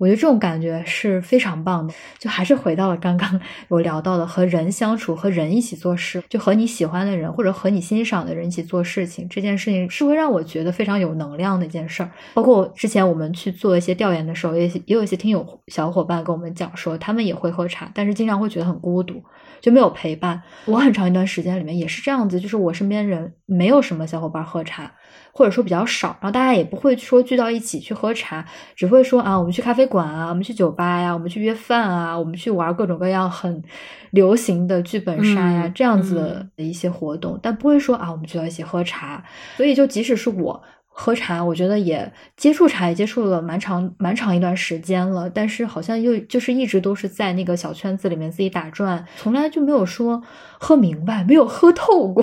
[0.00, 12.10] 我觉得这种感觉是非常棒的，就还是回到了刚刚 我聊到的和人相处、和人一起做事，就和你喜欢的人或者和你欣赏的人一起做事情，这件事情是会让我觉得非常有能量的一件事儿。
[12.32, 19.22] 包括之前我们去做一些调研的时候，也也有一些听友小伙伴跟我们讲说，他们也会喝茶，但是经常会觉得很孤独，
[19.60, 20.42] 就没有陪伴。
[20.64, 24.90] 我很长一段时间里面也是这样子，就是我身边人没有什么小伙伴喝茶。
[25.32, 28.44] 或者说比较少，然后大家也不会说聚到一起去喝茶，
[28.74, 33.62] 只会说啊，我们去咖啡馆啊，我们去酒吧呀，我们去约饭啊，我们去玩各种各样很
[34.10, 39.22] 流行的剧本杀呀这样子的一些活动，但不会说啊，我们聚到一起喝茶。
[39.56, 40.60] 所以就即使是我
[41.02, 50.22] 喝茶，我觉得也接触茶也接触了蛮长蛮长一段时间了，但是好像又就是一直都是在那个小圈子里面自己打转，从来就没有说
[50.58, 52.22] 喝明白，没有喝透过。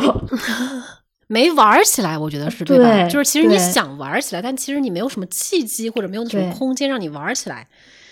[1.26, 3.08] 没玩起来，我觉得是对吧？
[3.10, 7.68] 就是其实你想玩起来，但其实你没有什么契机或者没有什么空间让你玩起来。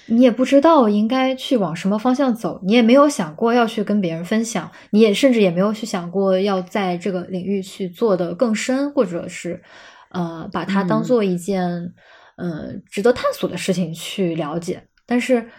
[0.07, 9.61] 你也不知道应该去往什么方向走，你也没有想过要去跟别人分享，你也甚至也没有去想过要在这个领域去做的更深，或者是
[10.15, 11.93] 呃把它当做一件
[12.37, 14.87] 嗯值得探索的事情去了解。
[15.05, 15.49] 但是。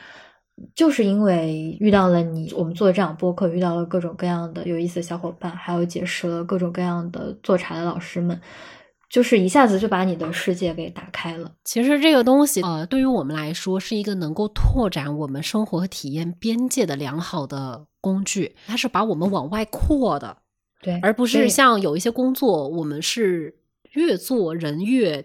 [0.74, 8.40] 就是因为遇到了你，我们做这样播客，遇到了各种各样的有意思的小伙伴，还有结识了各种各样的做茶的老师们，
[9.10, 11.52] 就是一下子就把你的世界给打开了。
[11.62, 20.38] 其实这个东西，呃，对于我们来说，是一个能够拓展我们生活和体验边界的良好的工具，它是把我们往外扩的，
[20.80, 23.54] 对，而不是像有一些工作，我们是
[23.96, 25.24] 越做人越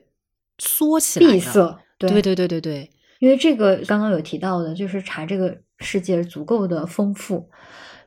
[0.58, 1.80] 缩起来闭塞。
[2.00, 2.90] 对对对对对。
[3.20, 7.48] 因为这个刚刚有提到的，就是茶这个世界足够的丰富，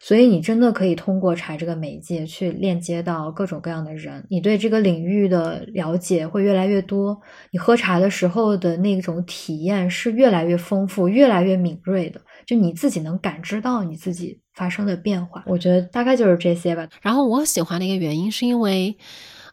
[0.01, 7.17] 所以你真的可以通过茶这个媒介去链接到各种各样的人，你对这个领域的了解会越来越多，
[7.53, 15.45] 你喝茶的时候的那种体验是越来越丰富、越来越敏锐的，就你自己能感知到你自己发生的变化。
[15.47, 16.89] 我觉得大概就是这些吧。
[17.01, 18.97] 然后我喜欢的一个原因是因为。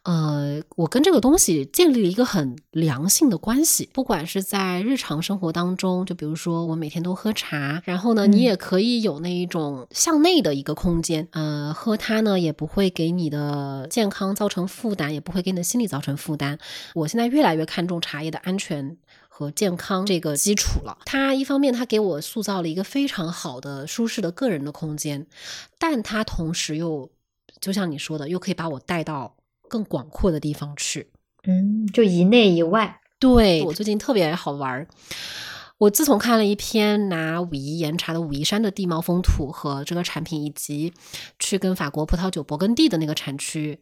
[0.04, 16.58] 呃，我跟这个东西建立了一个很良性的关系，不管是在日常生活当中，就比如说我每天都喝茶，然后呢，你也可以有那一种向内的一个空间，呃，喝它呢也不会给你的健康造成负担，也不会给你的心理造成负担。
[16.96, 18.98] 我现在越来越看重茶叶的安全
[19.30, 20.98] 和健康这个基础了。
[21.06, 25.28] 它一方面它给我塑造了一个非常好的舒适的个人的空间，
[25.78, 27.12] 但它同时又
[27.60, 29.36] 就像你说的，又可以把我带到。
[29.72, 31.08] 更广阔的地方去，
[31.48, 33.00] 嗯，就以内以外。
[33.18, 34.86] 对我最近特别好玩。
[35.78, 40.94] 我自从看了一篇拿武夷岩茶的武夷山的地貌风土和这个产品，以及
[41.40, 43.80] 去跟法国葡萄酒勃艮第的那个产区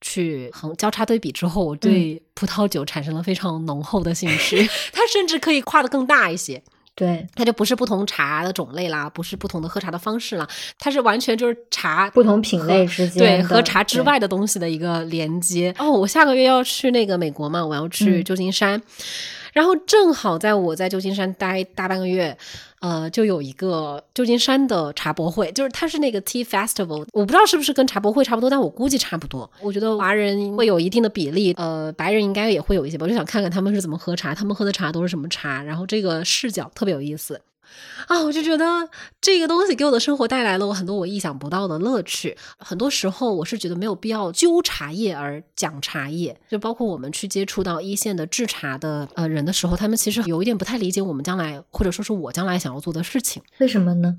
[0.00, 4.68] 去横交叉对比之后，我对葡萄酒产生了非常浓厚的兴趣。
[4.92, 6.62] 它甚至可以跨得更大一些。
[7.00, 10.46] 对，它就不是不同茶的种类啦，不是不同的喝茶的方式啦，
[10.78, 15.74] 它是完全就是茶不同品类之间对和茶之外的东西的一个连接。
[15.78, 18.82] 哦，我下个月要去那个美国嘛，我要去旧金山。
[19.52, 22.36] 然后正好在我在旧金山待大半个月，
[22.80, 29.50] 呃，就有一个旧金山的茶博会，就是它是那个 Tea Festival，我不知道是不是跟茶博会差不多，但我估计差不多。
[29.60, 33.04] 我觉得华人会有一定的比例，呃，白人应该也会有一些吧。
[33.04, 37.40] 我就想看看他们是怎么喝茶，他们喝的茶都是什么茶，然后这个视角特别有意思。
[38.06, 38.64] 啊，我就觉得
[39.20, 42.36] 这个东西给我的生活带来了我很多我意想不到的乐趣。
[42.58, 53.42] 很多时候，我是觉得没有必要揪茶叶而讲茶叶，就包括我们去接触到一线的制茶的呃人的时候，他们其实有一点不太理解我们将来或者说是我将来想要做的事情。
[53.58, 54.16] 为什么呢？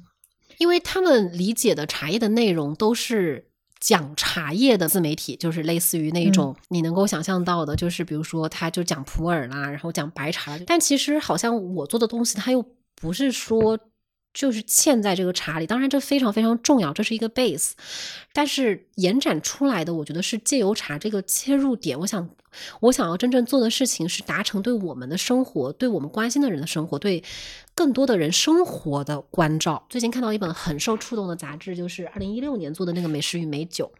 [0.57, 3.47] 因为他们理解的茶叶的内容都是
[3.79, 12.63] 讲茶叶的自媒体，就是类似于那种你能够想象到的，就是比如说他就讲普洱啦，然后讲白茶，但其实好像我做的东西，他又。
[13.01, 13.79] 不是说
[14.33, 17.71] 就是嵌在这个茶里，当然这非常非常重要，这是一个 base。
[18.31, 22.29] 但是延展出来的，我觉得是借由茶这个切入点，我想
[22.79, 27.21] 我想要真正做的事情是达成对我们的生活、对我们关心的人的生活、对
[27.75, 29.85] 更多的人生活的关照。
[29.89, 33.91] 最近看到一本很受触动的杂志，就是二零一六年做的那个《美食与美酒》。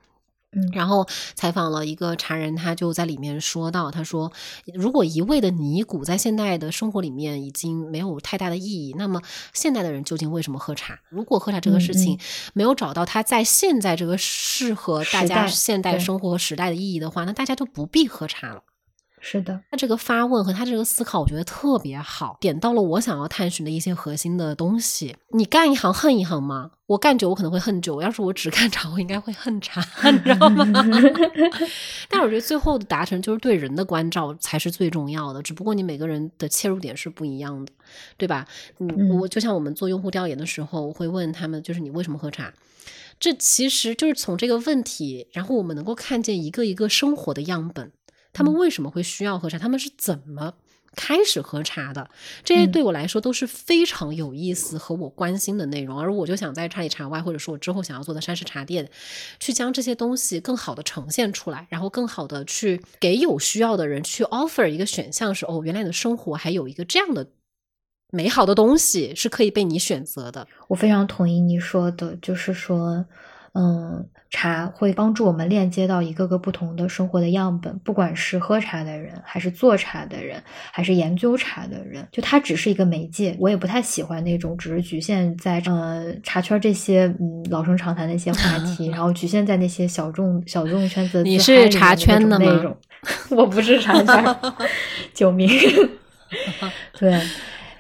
[0.54, 4.32] 嗯，然后采访了一个茶人，他就在里面说到，他说，
[4.74, 9.22] 如果一味的尼古在现代的生活里面已经没有太大的意义，那么
[9.54, 11.00] 现代的人究竟为什么喝茶？
[11.10, 12.20] 如果喝茶这个事情
[12.54, 18.64] 没有找到它在现在这个适合大家现代生活和时代的意义的话，那大家就不必喝茶了。
[19.24, 25.16] 是的，他这个发问和他这个思考，我觉得特别好，点到了我想要探寻的一些核心的东西。
[25.30, 26.72] 你干一行恨一行吗？
[26.88, 29.80] 我干酒，我可能会恨酒；要是我只干茶，我应该会恨茶，
[30.10, 30.66] 你知道吗？
[32.10, 35.42] 但我觉得最后的达成就是对人的关照才是最重要的。
[35.42, 37.72] 只不过你每个人的切入点是不一样的，
[38.18, 38.48] 对吧？
[38.80, 42.52] 嗯，我就像我们做用户调研的时候，我会问他们，就是你为什么喝茶？
[43.20, 47.92] 这其实就是从这个问题，然后我们能够看见一个一个生活的样本。
[48.34, 49.58] 他们为什么会需要喝茶？
[49.60, 50.54] 他们是怎么
[50.96, 52.10] 开始喝茶的？
[52.44, 56.00] 这些对我来说都是非常有意思和我关心的内容。
[56.00, 58.90] 而我就想在茶里茶外，或者说我之后想要做的山式茶店，
[59.40, 67.28] 去将这些东西更好的呈现出来，然后更好的去给有需要的人去 offer 一个选项，是哦，原来你的生活还有一个这样的
[68.12, 70.48] 美好的东西是可以被你选择的。
[70.68, 73.06] 我非常同意你说的，就是说。
[73.54, 80.42] 嗯，茶会帮助我们链接到一个个不同的生活的样本，不管是喝茶的人，还是做茶的人，
[80.72, 83.36] 还是研究茶的人，就它只是一个媒介。
[83.40, 91.22] 我也不太喜欢那种只是局限在呃茶圈这些嗯老生常谈的一些话 题，然后局限在那些小众小众圈子。
[91.24, 92.74] 你是茶圈的吗？
[93.32, 94.36] 我不是茶圈，
[95.14, 95.50] 救命！
[96.98, 97.22] 对。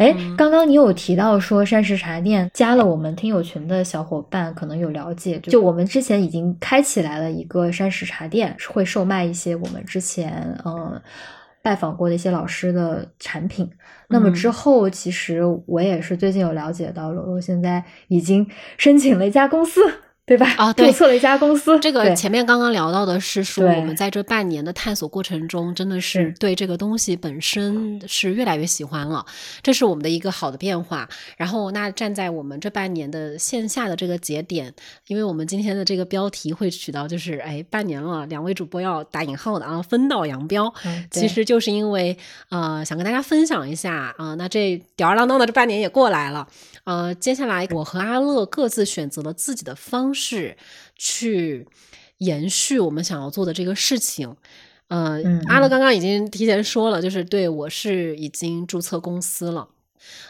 [0.02, 11.00] 哎，刚刚你有提到说山石茶店加了我们听友群的小伙伴，可能有了解，就我们之前已经开起来了一个山石茶店，会售卖一些我们之前嗯
[11.62, 13.70] 拜访过的一些老师的产品。
[14.08, 18.48] 那么之后，其实我也是最近有了解到，柔柔现在已经
[18.80, 19.80] 申请了一家公司。
[20.24, 20.48] 对吧？
[20.58, 21.78] 啊， 注册了一家公司。
[21.80, 29.26] 这个前面刚刚聊到的是说，我们在这半年的探索过程中，真的是对这个东西本身是越来越喜欢了，
[29.62, 31.10] 这是我们的一个好的变化。
[31.36, 34.74] 然后，那站在我们这半年的线下的这个节点，
[35.08, 40.74] 因为我们今天的这个标题会取到，就是哎，半年了，两位主播要打引号的啊，分道扬镳。
[41.10, 42.16] 其实就是因为
[42.50, 46.48] 呃，想跟大家分享一下啊，那这吊儿郎当的这半年也过来了。
[46.84, 50.58] 呃，接下来我和阿乐各自选择了自己的方式
[50.96, 51.68] 去
[52.18, 54.36] 延续我们想要做的这个事情。
[54.88, 59.70] 呃，阿乐刚刚已经提前说了，就是对我是已经注册公司了。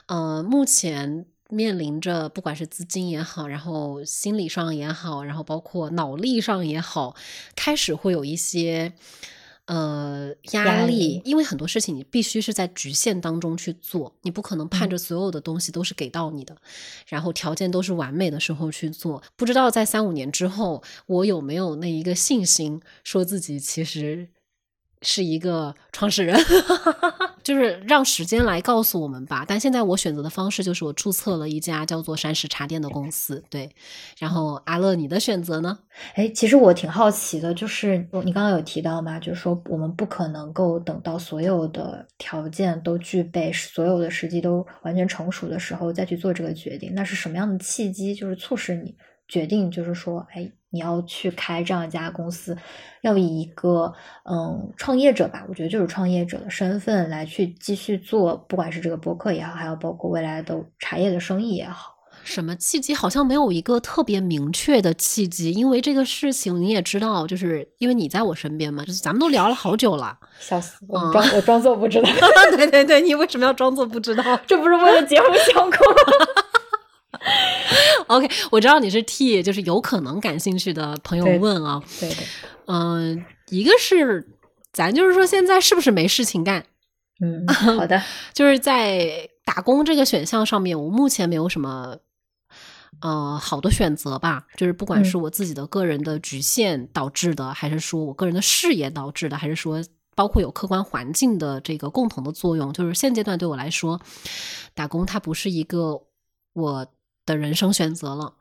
[0.07, 7.15] 呃，目前面临着不管是资金也好，然后心理上也好，然后包括脑力上也好，
[7.55, 8.93] 开始会有一些。
[9.65, 16.57] 呃，压力，因为很多事情你必须是在局限当中去做，你不可能盼着所有的东西都是给到你的，
[17.07, 19.23] 然后条件都是完美的时候去做。
[19.35, 24.29] 不知道在三五年之后，我有没有那一个信心，说自己其实。
[25.03, 26.39] 是一个创始人，
[27.43, 29.43] 就是让时间来告诉我们吧。
[29.47, 33.43] 但现在我选择的方式就是我注册了一家叫做山石茶店的公司。
[33.49, 33.69] 对，
[34.17, 35.79] 然后阿乐，你的选择呢？
[36.15, 46.93] 哎，其实我挺好奇的，就是你刚刚有提到嘛，就是说我们不可能够等到所有的条件都具备，所有的时机都完全成熟的时候再去做这个决定。
[46.95, 48.95] 那是什么样的契机，就是促使你
[49.27, 50.51] 决定，就是说，哎。
[50.71, 52.57] 你要去开这样一家公司，
[53.01, 61.95] 要以一个嗯创业者吧，我觉得就是创业者的身份来去继续做，不管是这个博客也好，还有包括未来的茶叶的生意也好。
[62.23, 62.93] 什么契机？
[62.93, 70.15] 好像没有一个特别明确的契机，因为这个事情你也知道，就是因为你在我身边嘛，就是咱们都聊了好久了。
[70.39, 70.77] 笑死！
[70.87, 72.07] 我装我装作不知道。
[72.55, 74.23] 对对对，你为什么要装作不知道？
[74.45, 75.75] 这不是为了节目效果吗
[78.11, 81.81] ？OK，我知道你是替就是有可能感兴趣的朋友问啊。
[81.99, 82.25] 对对，
[82.67, 84.27] 嗯，一个是
[84.73, 86.65] 咱就是说现在是不是没事情干？
[87.21, 87.47] 嗯，
[87.77, 88.01] 好的，
[88.33, 91.97] 就是在打工这个选项上面，我目前没有什么
[93.01, 94.45] 呃好的选择吧。
[94.57, 99.81] 就是不管是我自己的个人的局限导致的，还是说我个人的事业导致的，还是说
[100.15, 104.01] 包括有客观环境的这个共同的作用，就是现阶段对我来说，
[104.73, 106.01] 打工它不是一个
[106.53, 106.87] 我。
[107.25, 108.33] 的人生选择了，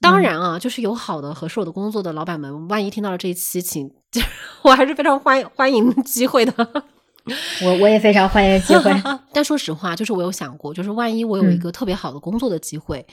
[0.00, 3.90] 当然啊，就是有好的合适我的工作的老板们，万一听到了这一期，请
[4.62, 6.84] 我还是非常欢欢迎机会的。
[7.64, 8.92] 我我也非常欢迎机会。
[9.32, 13.04] 但说实话，就是我有想过，就是万一我有一个特别好的工作的机会，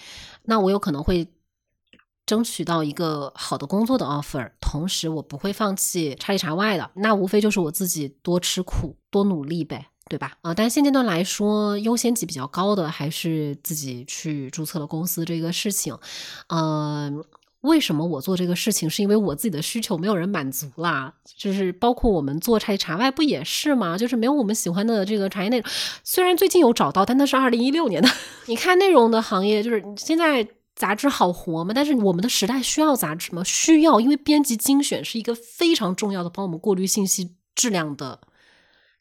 [0.43, 1.27] 那我有可能会
[2.25, 6.91] 争取到一个好的工作的 offer，同时我不会放弃查里查外的。
[6.93, 10.33] 那无非就是我自己多吃苦、多努力呗，对吧？
[10.41, 15.97] 啊，但现阶段来说，优先级比较高的还是自己去注册了公司这个事情。
[16.47, 17.23] 嗯。
[17.63, 18.89] 为什么我做这个事情？
[18.89, 23.97] 是因为我自己的需求没有人满足啦，就是包括我们做茶茶外不也是吗？
[23.97, 25.71] 就是没有我们喜欢的这个茶叶内容。
[26.03, 28.09] 虽然最近有找到，但那是二零一六年的。
[28.47, 30.45] 你看内容的行业，就是现在
[30.75, 31.71] 杂志好活吗？
[31.73, 33.41] 但是我们的时代需要杂志吗？
[33.45, 38.19] 需要，因为编辑精选是一个非常重要的帮我们过滤信息质量的。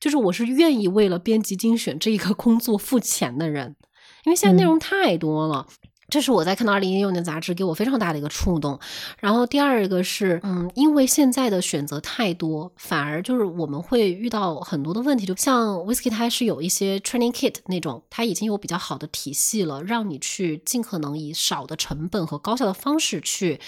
[0.03, 3.77] 就是我是愿意为了编辑精选这一个工作付钱的人，
[4.25, 5.69] 因为现在内容太多了。
[6.09, 8.81] 这是我在看到二零一六年杂志给我非常大的一个触动，
[9.21, 23.61] 然后第二个是，嗯，因为现在的选择太多，反而就是我们会遇到很多的问题，就像 Whisky 它是有一些 training kit 那种，它已经有比较好的体系了，让你去尽可能以少的成本和高效的方式去，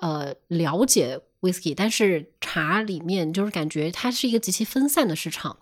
[0.00, 5.56] 呃，了解 Whisky，但是茶里面就是感觉它是一个极其分散的市场。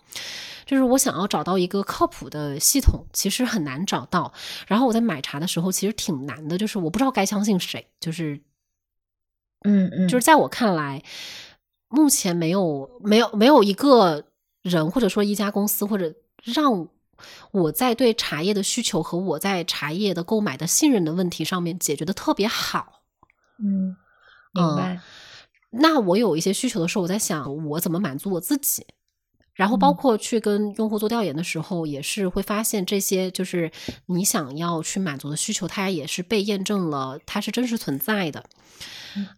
[0.65, 4.31] 就是我想要找到一个靠谱的系统，其实很难找到。
[4.67, 7.87] 然后我在买茶的时候，其实挺难的，就是我不知道该相信谁。
[7.99, 8.39] 就是，
[9.61, 11.01] 嗯嗯，就是在我看来，
[11.87, 14.25] 目前没有没有没有一个
[14.61, 16.13] 人或者说一家公司，或者
[16.43, 16.87] 让
[17.49, 23.01] 我在对茶叶的需求和我在茶叶的购买的信任的问题上面解决的特别好。
[23.57, 23.97] 嗯，
[24.53, 25.01] 明白。
[25.71, 28.85] 那我有一些需求的时候，我在想，我怎么满足我自己？
[29.53, 33.69] 然后包括去跟用户做调研的时候，也是会发现这些就是
[34.05, 38.45] 你想要去满足的需求，它也是被验证了，它是真实存在的。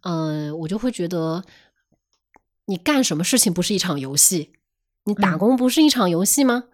[0.04, 1.44] 嗯，我就会觉得，
[2.68, 4.52] 你干什么事情不是一场游戏？
[5.06, 6.66] 你打工不是一场游戏吗？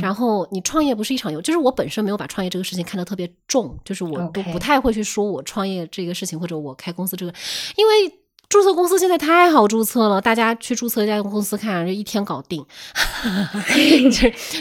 [0.00, 7.34] 然后你创业不是一场游，就是我本身没有把创业这个事情看得特别重，就是我都不太会去说我创业这个事情或者我开公司这个，
[7.76, 8.20] 因为。
[8.48, 12.64] 注册公司现在太好注册了，大家去注册一家公司看，就一天搞定。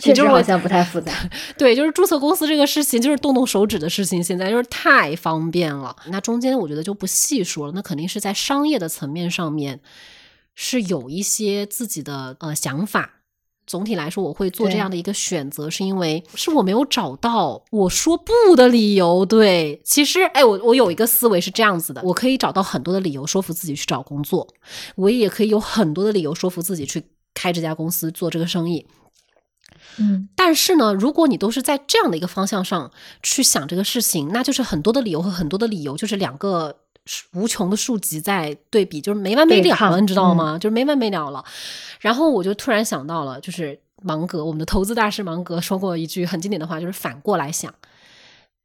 [0.02, 1.12] 确实好像不太复杂。
[1.58, 5.96] 对，就是注册公司这个事情，就是动动手指的事情，现在就是太方便了。
[6.08, 9.80] 那中间我觉得就不细说了，那肯定是在商业的层面上面
[10.56, 13.15] 是有一些自己的呃想法。
[13.68, 19.26] 总体来说，我会做这样的一个选择，是因为是我没有找到我说不的理由。
[19.26, 24.48] 对，其实，哎，我我有一个思维是这样子的，我可以找到很多的理由说服自己去找工作，
[24.96, 27.04] 我也可以有很多的理由说服自己去
[27.34, 28.86] 开这家公司做这个生意。
[29.98, 32.92] 嗯，但是呢，如果你都是在这样的一个方向上
[33.24, 36.76] 去想这个事情，那就是很多的理由和很多的理由，就是两个
[37.34, 40.58] 无穷的数集在对比，就是没完没了了，你知道吗？
[40.58, 41.46] 就是没完没了了。
[42.00, 47.72] 然后我就突然想到了，就是芒格，我们的投资大师芒格说过一句很经典的话，就是反过来想，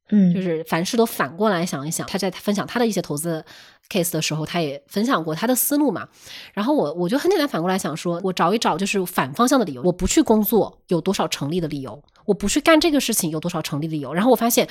[0.08, 2.06] 嗯，就是凡事都反过来想一想。
[2.06, 3.44] 他在分享他的一些投资
[3.90, 6.08] case 的时候，他也分享过他的思路嘛。
[6.54, 14.14] 然后我我就很简单反过来想，说我找一找就是反方向的理由，我不去工作有多少成立的理由，我不去干这个事情有多少成立的理由。
[14.14, 14.66] 然后我发现。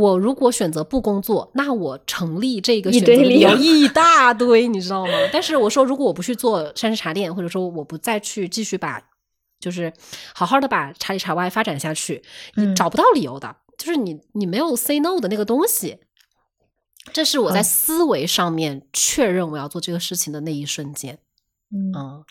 [0.00, 5.12] 我如果选择不工作，那我成立这个选择理由一大堆，你知道吗？
[5.32, 9.00] 但是我说，如果我不去做山式茶店，或者说我不再去继续把，
[9.60, 9.92] 就是
[10.34, 12.22] 好好的把茶里茶外发展下去，
[12.54, 15.98] 你找不到理由的，就是你你没有 say no 的那个东西。
[17.12, 21.18] 这是我在思维上面确认我要做这个事情的那一瞬间。
[21.72, 22.24] 嗯，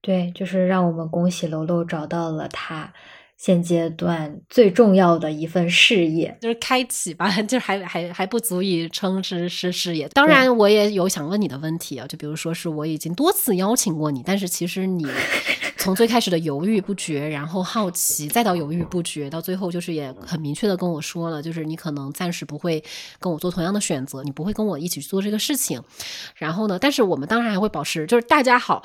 [0.00, 2.92] 对，就是让我们恭喜楼楼找到了他。
[3.36, 10.08] 现阶段最重要的一份事业就是开启吧， 就还还还不足以称之是事业。
[10.08, 15.06] 当然，我也有想问你的问题啊，就比如说是我已经多次邀请过你，但是其实你
[15.76, 22.82] 从最开始的犹豫不决，然后好奇，再到犹豫不决，到最后就是也很明确的跟我说了，就是你可能暂时不会
[23.20, 25.80] 跟我做同样的选择，你不会跟我一起去做这个事情。
[26.36, 28.82] 然后呢，但是我们当然还会保持，就是大家好。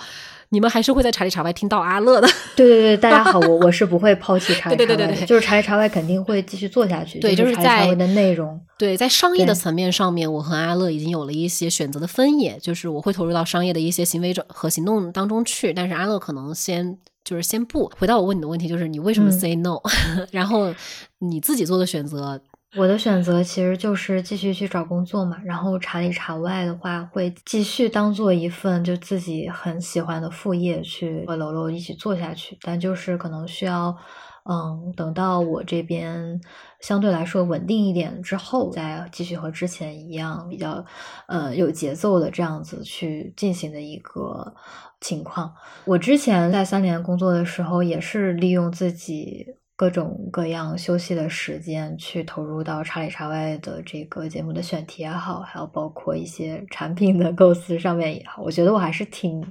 [0.53, 2.27] 你们还是会在茶里茶外听到阿乐的。
[2.55, 7.19] 对对对，大家 好，我我是不会抛弃茶里茶外的，就是茶里茶外肯定会继续做下去。
[7.19, 8.59] 对，就是在的内容。
[8.77, 17.89] 对，在商业的层面上面，我和阿乐已经有了一些选择的分野，就是我会投入到商业的一些行为和行动当中去，但是阿乐可能先就是先不。
[17.97, 19.79] 回到我问你的问题，就是你为什么 say no？
[20.31, 20.73] 然后
[21.19, 22.41] 你自己做的选择。
[22.77, 33.95] 我的选择其实就是继续去找工作嘛，然后查里查外的话会继续当做一份就自己很喜欢的副业去和楼楼一起做下去，但就是可能需要
[34.43, 36.39] 嗯，等到我这边
[36.79, 40.83] 相对来说稳定一点之后，再继续和之前一样比较
[41.27, 44.55] 呃有节奏的这样子去进行的一个
[45.01, 45.53] 情况。
[45.83, 49.45] 我之前在三联工作的时候，也是利用自己
[49.81, 59.43] 各种各样休息的时间去投入到茶里茶外的这个节目的选题也好，还有包括一些产品的构思上面也好，我觉得我还是挺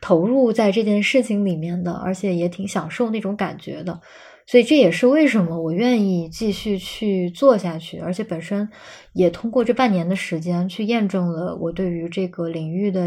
[0.00, 4.00] 投入在这件事情里面的，而且也挺享受那种感觉的。
[4.46, 8.66] 所以这也是为什么我愿意继续去做下去，而且本身
[9.12, 13.04] 也通过这半年的时间去验证了我对于这个领域的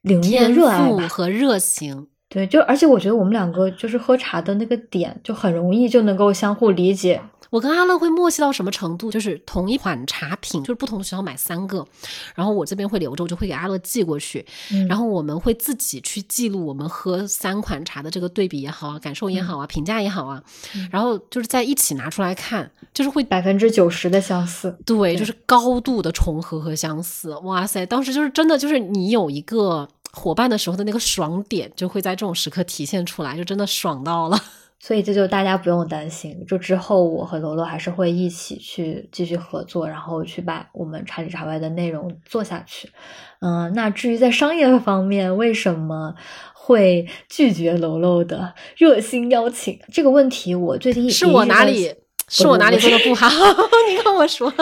[0.00, 2.08] 领域的热爱和热情。
[2.32, 7.20] 对，就而且我觉得我们两个就是喝茶的那个点，就很容易就能够相互理解。
[7.50, 9.10] 我跟阿乐会默契到什么程度？
[9.10, 11.86] 就是同一款茶品，就是不同的学校买三个，
[12.34, 14.42] 然后我这边会留着，我就会给阿乐寄过去。
[14.88, 20.42] 然后我们会自己去记录我们喝三款茶的这个对比也好啊，感受也好啊，评价也好啊。
[20.90, 24.74] 然后就是在一起拿出来看，就是会百分之九十的相似。
[24.86, 27.36] 对，就是高度的重合和相似。
[27.40, 34.38] 哇塞，当时就是真的，就是你有一个伙伴的时候的那个爽点，就会在这种时刻体现出来，就真的爽到了。
[34.84, 42.90] 所以这就大家不用担心，就之后我和罗罗还是会一起去继续合作，然后去把我们茶里茶外的内容做下去。
[43.40, 46.12] 嗯，那至于在商业方面，为什么
[46.52, 51.94] 会拒绝楼楼的热心邀请这个问题，我最近是我哪里
[52.28, 53.28] 是我哪里做的不好？
[53.88, 54.52] 你跟我说。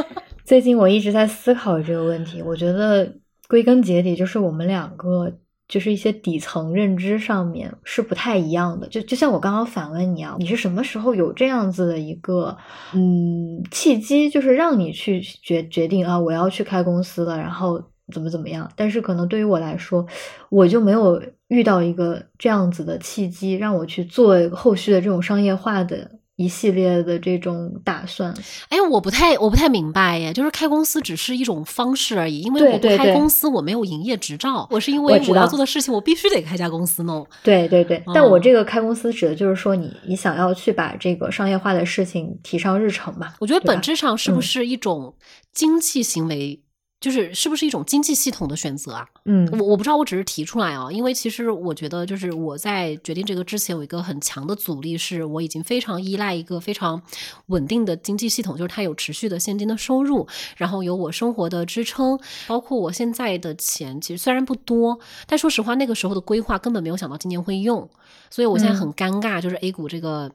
[0.44, 3.10] 最近我一直在思考这个问题，我觉得
[3.50, 5.30] 归根结底就是我们两个。
[5.70, 12.58] 就是一些底层认知上面是不太一样的，就就像我刚刚反问你啊，你是什么时候有这样子的一个
[12.92, 17.80] 嗯契机，就是让你去决决定啊，我要去开公司了，然后
[18.12, 18.68] 怎么怎么样？
[18.74, 20.04] 但是可能对于我来说，
[20.48, 26.10] 我就没有遇到一个这样子的契机，让我去做后续的这种商业化的。
[26.40, 28.34] 一系列的这种打算，
[28.70, 37.26] 哎，我不太我不太明白耶，就是开公司只是一种方式而已，因为我不开公司，我没有营业执照，我是因为我要做的事情，我必须得开家公司弄。
[37.42, 43.34] 对对对，但我这个开公司指的就是说，你你想要去把这个商业化的事情提上日程吧？
[43.38, 45.14] 我觉得本质上是不是一种
[45.52, 46.62] 经济行为？
[47.00, 49.06] 就是是不是一种经济系统的选择啊？
[49.24, 50.92] 嗯，我我不知道，我只是提出来啊。
[50.92, 57.00] 因为其实我觉得，就是我在决定这个之前，有一个很强的阻力，是我已经非常依赖一个非常
[57.46, 60.28] 稳定的经济系统，就是它有持续的现金的收入，
[60.58, 67.88] 然后有我生活的支撑，包括我现在的钱，其实虽然不多，但说实话，那个时候的规划根本没有想到今年会用，
[68.28, 70.30] 所以我现在很尴尬，就是 A 股这个，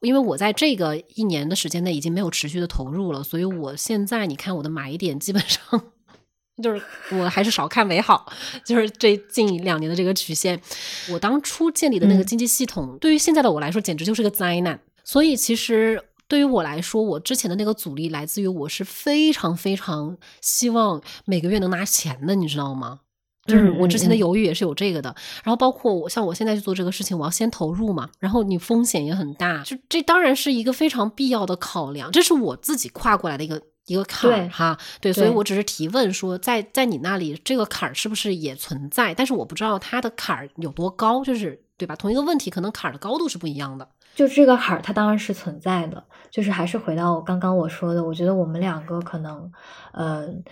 [0.00, 5.82] 因为我在这个一年的时间内已经没有持续的投入了，所以我现在你看我的买点基本上。
[6.62, 6.80] 就是
[7.10, 8.32] 我还是少看为好，
[8.64, 10.60] 就是这近两年的这个曲线，
[11.10, 14.78] 我当初建立的那个经济系统，对于现在的我来说简直就是个灾难。
[15.02, 23.00] 所以其实对于我来说，我之前的那个阻力来自于我是非常非常希望每个月能拿钱的，你知道吗？
[23.46, 25.14] 就是我之前的犹豫也是有这个的。
[25.42, 33.60] 然后包括我像我现在去做这个事情，我要先投入嘛，然后你风险也很大，就这当然是一个非常必要的考量，这是我自己跨过来的一个。
[33.86, 39.14] 一个坎儿哈，对，所以我只是提问说，在在你那里这个坎儿是不是也存在？
[39.14, 41.94] 但是我不知道它的坎儿有多高，就是对吧？
[41.94, 43.86] 同一个问题，可能坎儿的高度是不一样的。
[44.14, 46.02] 就这个坎儿，它当然是存在的。
[46.30, 49.52] 就是还是回到刚刚我说的，我觉得我们两个可能，
[49.92, 50.42] 嗯，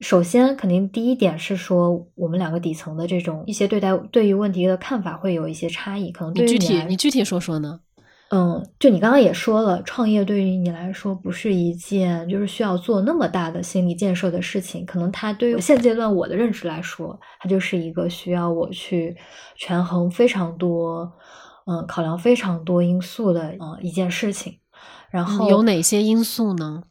[0.00, 6.10] 首先肯定第一点是说，我们两个底层的这种一些对待对于问题的看法会有一些差异。
[6.12, 7.80] 可能你具体你具体说说呢？
[8.30, 14.84] 嗯，就你刚刚也说了，创业对于你来说不是一件就是需要做那么大的心理建设的事情。
[14.84, 19.16] 可能它对于现阶段我的认知来说，它就是一个需要我去
[19.54, 21.12] 权衡非常多，
[21.66, 24.58] 嗯，考量非常多因素的嗯一件事情。
[25.08, 26.82] 然后有哪些因素呢？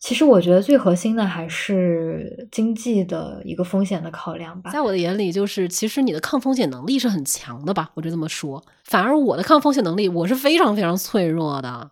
[0.00, 4.70] 其实我觉得最核心的还是经济的一个风险的考量吧。
[4.70, 8.62] 在我的眼里，就是其实你的抗风险能力是很强的吧，我就这么说。
[8.84, 11.90] 反而我的抗风险能力，我是非常非常脆弱的。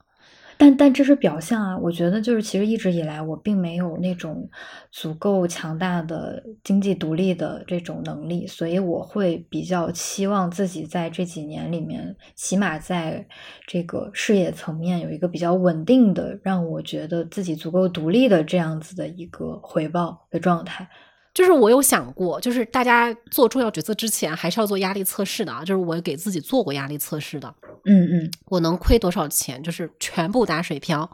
[0.58, 4.48] 但但这是表象啊，我觉得就是其实一直以来我并没有那种
[4.90, 13.26] 足够强大的经济独立的这种能力，所以我会比较期望自己在这几年里面，起码在
[13.66, 20.88] 这个事业层面有一个比较稳定的，让我觉得自己足够独立的这样子的一个回报的状态。
[21.36, 25.62] 就是我有想过，就是大家做重要决策之前还是要做压力测试的啊。
[25.62, 31.10] 就是我给自己做过压力测试的，嗯嗯，我能亏多少钱，就是全部打水漂。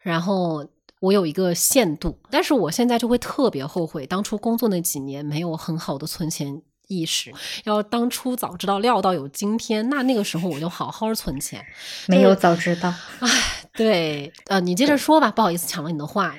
[0.00, 0.66] 然后
[1.00, 7.30] 我有一个限度，但是我现在就会特别后悔，当初工作那几年没有很好的存钱意识。
[7.64, 11.62] 要当初早知道料到有今天，那那个时候我就好好存钱。
[12.08, 13.28] 没有早知道，唉，
[13.74, 16.34] 对，呃，你接着说吧，不好意思抢了你的话。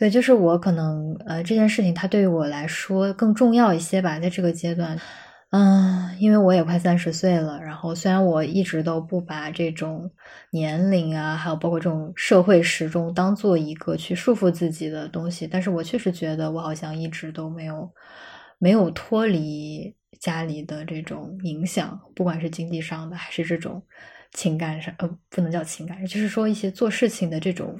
[0.00, 4.98] 对，就是我可能呃这件事情它对于我来说更重要一些吧，在这个阶段。
[5.50, 10.10] 嗯，因为我也快三十岁了，然后虽然我一直都不把这种
[10.52, 17.92] 年龄啊，还有包括这种社会时钟当做一个去束缚自己的东西，但是我确实觉得我好像一直都没有
[18.58, 23.82] 没有脱离家里的这种影响，不管是经济上的还是这种
[24.32, 27.78] 情感上，呃，不能叫情感，就是说一些做事情的这种。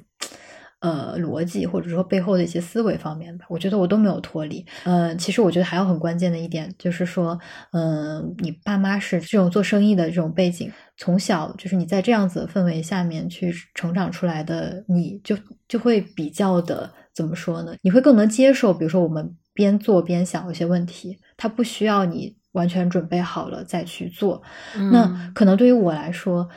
[0.80, 4.64] 呃，逻辑或者说背后的一些思维方面吧，我觉得我都没有脱离。
[4.84, 7.38] 呃，其实我觉得还有很关键的一点，就是说，
[7.72, 15.36] 嗯，你爸妈是这种做生意的这种背景，从小就是你在这样子氛围下面去成长出来的，你就
[15.68, 17.74] 就会比较的怎么说呢？
[17.82, 24.42] 你会更能接受，比如说我们边做边想一些问题，它不需要你完全准备好了再去做。
[24.90, 26.48] 那可能对于我来说。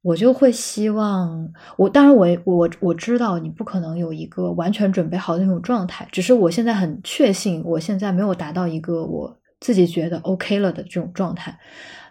[0.00, 11.58] 我就会希望，我当然我我我知道你不可能有一个完全准备好的那种状态，只是我现在很确信，我现在没有达到一个我自己觉得 OK 了的这种状态。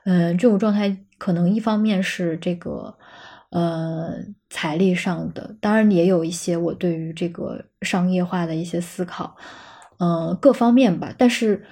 [0.03, 2.93] 嗯，这种状态可能一方面是这个
[3.51, 4.13] 呃
[4.49, 9.35] 财力上的，当然也有一些我对于这个商业化的一些思考，
[9.99, 11.13] 嗯，各方面吧。
[11.17, 11.65] 但是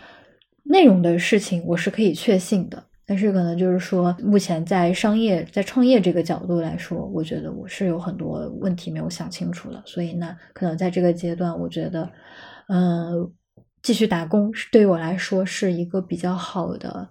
[0.63, 2.86] 内容的事情我是可以确信的。
[3.08, 9.82] 但是可能就是说，目前在商业、在创业这个角度来说，我觉得我是有很多问题没有想清楚的。
[9.86, 12.10] 所以呢，可能在这个阶段，我觉得，
[12.68, 13.32] 嗯，
[13.84, 17.10] 继续打工是对于我来说是一个比较好的，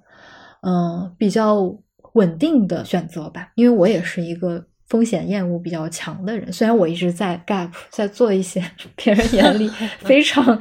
[0.63, 1.73] 嗯，比较
[2.15, 3.53] 稳定的选择吧。
[3.55, 8.61] 因为我也是一个风险厌恶比较强的人，虽然我一直在 gap 在做一些
[8.97, 9.69] 别人眼里
[10.01, 10.61] 非常。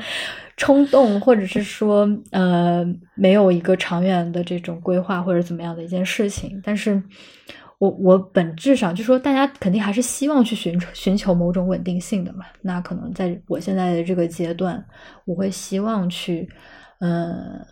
[0.57, 2.85] 冲动，或者是说，呃，
[3.15, 6.61] 没有一个长远的这种规划，或者怎么样的一件事情。
[6.63, 7.01] 但是，
[7.79, 12.45] 我我本质上就说，大家肯定还是希望去寻寻求某种稳定性的嘛。
[12.61, 14.83] 那可能在我现在的这个阶段，
[15.25, 16.49] 我会希望去，
[16.99, 17.65] 嗯。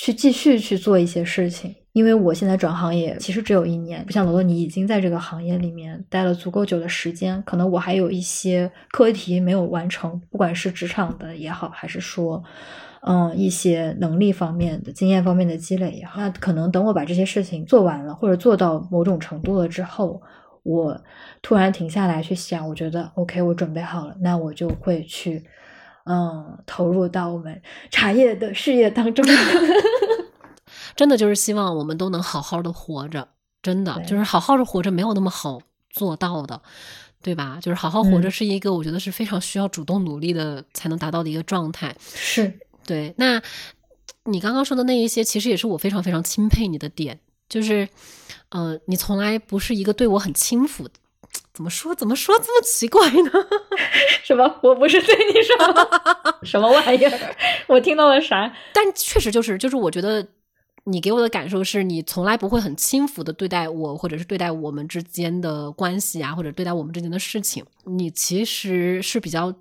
[0.00, 12.40] 去继续去做一些事情，因为我现在转行也其实只有一年，不像罗罗你已经在这个行业里面待了足够久的时间，可能我还有一些课题没有完成，不管是职场的也好，还是说，
[13.00, 20.22] 嗯，一些能力方面的经验方面的积累也好，那可能等我把这些事情做完了，或者做到某种程度了之后，
[20.62, 21.02] 我
[21.42, 25.42] 突然停下来去想，我觉得 OK，我准备好了，那我就会去。
[26.10, 29.22] 嗯，投入到我们茶叶的事业当中，
[30.98, 33.28] 真的就是希望我们都能好好的活着，
[33.62, 36.60] 真的就是好好的活着没有那么好做到的，
[37.22, 37.60] 对吧？
[37.62, 41.94] 就是好好活着是一个我觉得是非常需要主动努力的才能达到的一个状态。
[42.00, 42.52] 是
[42.84, 43.14] 对。
[43.16, 43.40] 那
[44.24, 47.88] 你刚刚说的那一些，其实也是我非常非常钦佩你的点，就是，
[48.48, 50.94] 呃，你从来不是一个对我很轻浮的。
[51.54, 51.94] 怎么说？
[51.94, 53.30] 怎么说这么奇怪呢？
[54.24, 54.58] 什么？
[54.64, 55.56] 我不是对你说
[56.42, 57.36] 什么玩意儿？
[57.68, 58.52] 我听到了啥？
[58.74, 60.26] 但确实就是，就是我觉得
[60.88, 67.64] 你给我的感受是你从来不会很轻浮的对待我，或者是对待我们之间的关系啊，或者对待我们之间的事情。
[67.84, 69.54] 你其实是比较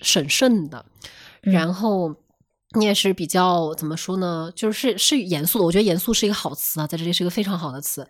[0.00, 0.84] 审慎的，
[1.40, 2.16] 然后。
[2.74, 4.50] 你也是比较怎么说呢？
[4.54, 8.06] 就是是严肃的，我觉得严肃是一个好词啊，在这里是一个非常好的词。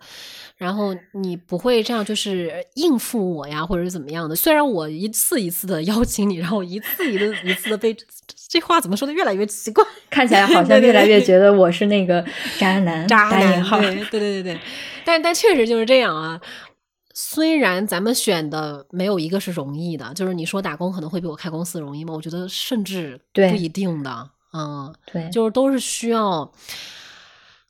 [0.55, 4.35] 然后你不会这样就是应付我呀，或者是怎么样的？
[4.35, 7.95] 虽然我一次一次的邀请你，然后一次一次一次的被
[8.49, 12.23] 这话怎么说的越来越奇怪， 看起来好像越来越觉得我是那个
[12.57, 13.81] 渣男，渣男。
[13.81, 14.59] 对对对对对，
[15.03, 16.39] 但但确实就是这样啊。
[17.15, 22.13] 虽然咱们选的没有一个是容易的，就是你说打工可能会比我开公司容易吗？
[22.13, 24.29] 我觉得甚至不一定的。
[24.53, 26.49] 嗯，对，就是都是需要。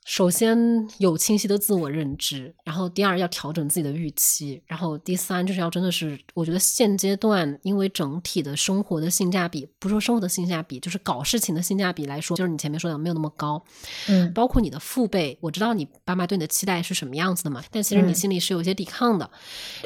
[0.04, 0.56] 首先
[0.98, 13.64] 有清晰的自我认知，然后第二要调整自己的预期，然后第三就是要真的是，我觉得现阶段因为整体的生活的性价比，不说生活的性价比，就是搞事情的性价比来说，就是你前面说的没有那么高。
[14.08, 19.30] 嗯，包括你的父辈，我知道你爸妈对你的期待是什么样子的嘛，但其实你心里是有一些抵抗的，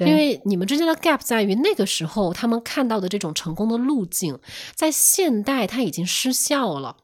[0.01, 4.37] 因为你们之间的 gap 在于那个时候他们看到的这种成功的路径，
[4.75, 6.97] 在现代它已经失效了。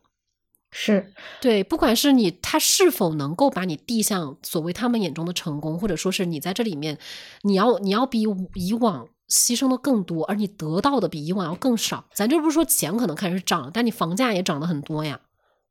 [0.76, 6.98] 是对，不管是你他是否能够把你递向所谓他们眼中的成功，或者说是你在这里面，
[7.42, 12.04] 你要你要比以往牺牲的更多，而你得到的比以往要更少。
[12.12, 15.20] 咱就不是说钱可能开始涨，但你房价也涨得很多呀，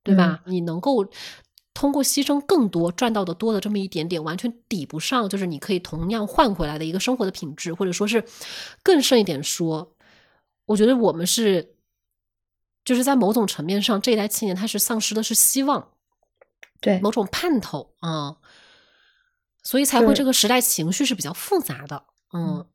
[0.06, 0.40] 对吧？
[0.46, 1.06] 你能够
[1.74, 8.24] 通过牺牲更多赚到的多的这么一点点，完全抵不上，就是你可以同样换回来的一个生活的品质，或者说是
[8.82, 9.94] 更甚一点说，
[10.68, 11.74] 我觉得我们是。
[12.84, 15.92] 就是在某种层面上，这一代青年他是丧失的是希望，
[16.82, 18.38] 对，某种盼头啊，
[19.64, 22.04] 所以才会这个时代情绪是比较复杂的。
[22.34, 22.66] 嗯，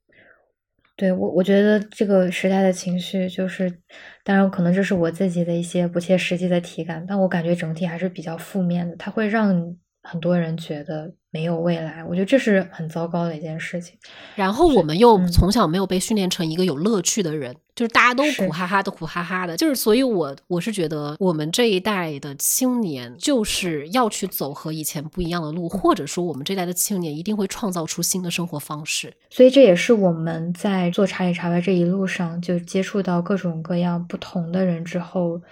[0.97, 3.83] 对我我觉得这个时代的情绪就是，
[4.25, 11.15] 当然可能这是我自己的一些不切实际的体感，但我感觉整体还是比较负面的，它会让很多人觉得。
[11.31, 13.95] 没有未来，我觉得这是很糟糕的一件事情。
[14.35, 19.55] 然后我们又从小没有被训练成一个有乐趣的人，就是大家都苦哈哈的，苦哈哈的。
[19.55, 29.13] 就是所以，我我是觉得我们这一代的青年就是要去走和以前不一样的路，或者说我们这代的青年一定会创造出新的生活方式。
[29.29, 35.43] 所以这也是我们在做茶里茶外这一路上，就接触到各种各样不同的人之后，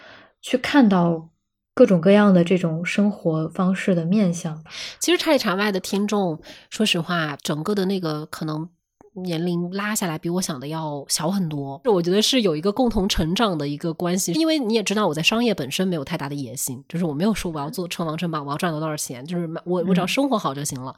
[0.40, 1.28] 去看到。
[1.76, 4.64] 各种各样的这种生活方式的面相，
[4.98, 8.66] 其实茶里茶外的听众，说实话，整个的那个可能
[9.12, 11.78] 年龄拉下来比我想的要小很多。
[11.84, 20.96] 我觉得是有一个共同成长的一个关系，因为你也知道，我在商业本身没有太大的野心，就是我没有说我要做成王成霸，我要赚到多少钱，就是我我只要生活好就行了。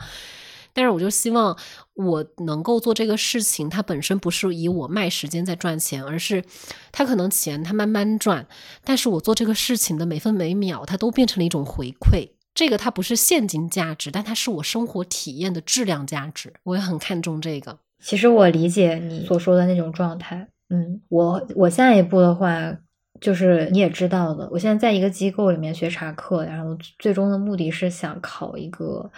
[0.73, 1.57] 但是我就希望
[1.95, 6.45] 我能够做这个事情，它本身不是以我卖时间在赚钱，而是
[6.93, 8.47] 它可能钱它慢慢赚，
[8.85, 12.31] 但是我做这个事情的每分每秒，它都变成了一种回馈。
[12.55, 16.55] 这个它不是现金价值，但它是我生活体验的质量价值。
[16.64, 17.79] 我也很看重这个。
[18.03, 20.49] 其实我理解你所说的那种状态。
[20.71, 22.79] 嗯，我我下一步的话。
[23.21, 29.11] 就是你也知道的，我现在在一个机构里面学茶课，然后最终的目的是想考一个，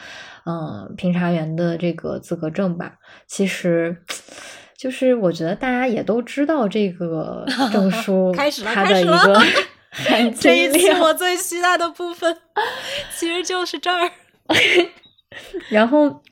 [0.47, 2.95] 嗯，评茶员的这个资格证吧。
[3.27, 3.97] 其实，
[4.77, 9.41] 就是我觉得大家也都知道这个证 书，开始了，它的一个
[10.41, 12.37] 这一期我最期待的部分，
[13.17, 14.11] 其实就是这儿。
[15.71, 16.23] 然后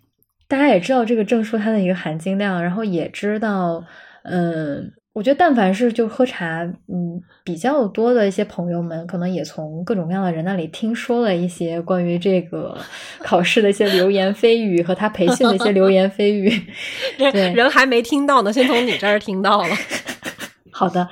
[0.48, 3.84] 大家也知道这个证书它的一个含金量，然后也知道，
[4.22, 4.92] 嗯。
[5.18, 12.78] 我觉得，但凡是就喝茶，嗯，比较多的一些朋友们，可能也从各种各样的人那里听说了一些关于这个
[13.18, 16.48] 考试的一些流言蜚语和他培训的一些流言蜚语。
[17.18, 19.74] 对，人还没听到呢，先从你这儿听到了。
[20.70, 21.08] 好的，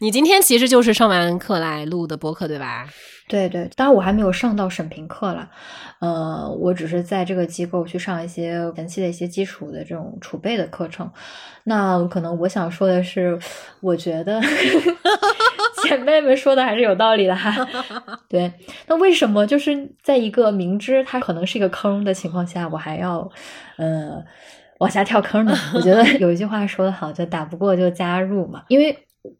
[0.00, 2.88] 你今天其实就是上完课来录的播客，对吧？
[3.32, 5.48] 对对，当然我还没有上到审评课了，
[6.00, 11.10] 呃，我只是在这个机构去上一些前期的一些基础的这种储备的课程。
[11.64, 13.38] 那可能我想说的是，
[13.80, 14.38] 我觉得
[15.82, 17.66] 姐妹们说的还是有道理的哈。
[18.28, 18.52] 对，
[18.86, 23.26] 那为什么就是在一个明知它可能是一个坑的情况下，我还要
[23.78, 24.22] 呃
[24.80, 25.56] 往下跳坑呢？
[25.74, 28.94] 我觉得 有一句话说的好，就打不过就加入嘛，因为。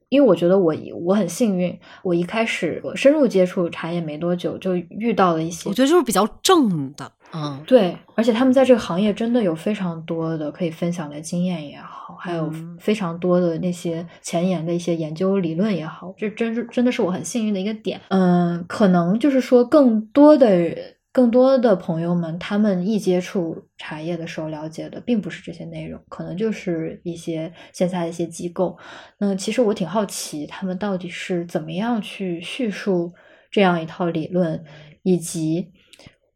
[0.09, 0.75] 因为我觉得我
[1.05, 20.77] 我很幸运，我一开始我深入接触茶叶没多久，就遇到了一些，我觉得就是比较正的，嗯，对，而且他们在这个行业真的有非常多的可以分享的经验也好，还有非常多的那些前沿的一些研究理论也好，这真是真的是我很幸运的一个点，嗯，可能就是说更多的。
[21.13, 28.79] 更多的朋友们，他们一接触茶叶的时候，了解的并不是这些内容，可能就是一些线下的一些机构。
[29.19, 33.13] 那其实我挺好奇，他们到底是怎么样去叙述
[33.51, 34.65] 这样一套理论，
[35.03, 35.71] 以及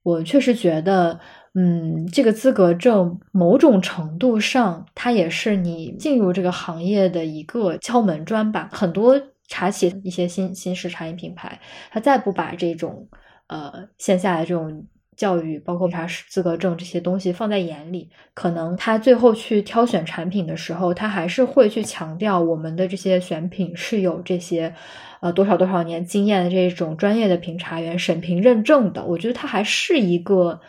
[0.03, 1.19] 我确实觉得，
[1.55, 8.69] 嗯，这个资格证某种程度上，它也是你进入这个行业的一个敲门砖吧。
[8.71, 9.19] 很多
[9.49, 11.59] 茶企一些新新式茶饮品牌，
[11.91, 13.09] 它再不把这种。
[13.49, 14.85] 呃，线下的这种
[15.17, 24.75] 教育，包括茶师资格证这些东西放在眼里，可能他最后去挑选产品的时候，他还是会去强调我们的这些选品是有这些
[25.21, 29.05] 呃多少多少年经验的这种专业的评查员审评认证的。
[29.05, 30.61] 我觉得他还是一个。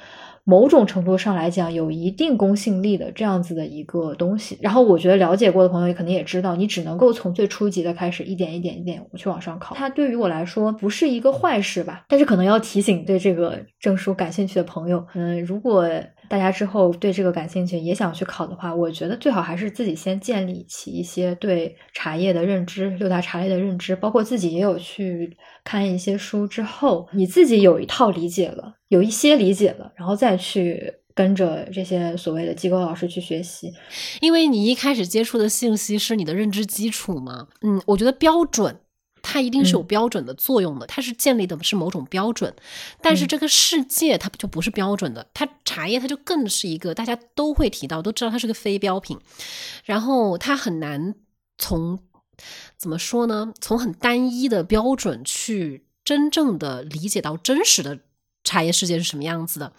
[0.50, 4.58] 某种程度上来讲，有一定公信力的这样子的一个东西。
[4.62, 9.76] 然后，我觉得了解过的朋友也肯定也知道，你只能够从最初级的开始，一点一点一点去往上考。
[9.76, 12.06] 它对于我来说不是一个坏事吧？
[12.08, 15.86] 但是可能要提醒对这个证书感兴趣的朋友，嗯，如果。
[16.30, 33.74] 大家之后对这个感兴趣，也想去考的话，我觉得最好还是自己先建立起一些对茶叶的认知，六大茶类的认知，包括自己也有去看一些书之后，你自己有一套理解了，有一些理解了，然后再去跟着这些所谓的机构老师去学习，
[34.22, 37.48] 因为你一开始接触的信息是你的认知基础嘛。
[37.62, 38.76] 嗯，我觉得标准。
[39.22, 42.54] 它一定是有标准的作用的，它是建立的是某种标准，
[43.02, 49.20] 但是这个世界它就不是标准的，它茶叶它就更是一个大家都会提到，都知道它是个非标品，
[49.84, 51.16] 然后它很难
[51.58, 52.00] 从
[52.78, 53.54] 怎么说呢？
[53.60, 58.00] 从很单一的标准去真正的理解到真实的
[58.44, 59.74] 茶叶世界是什么样子的，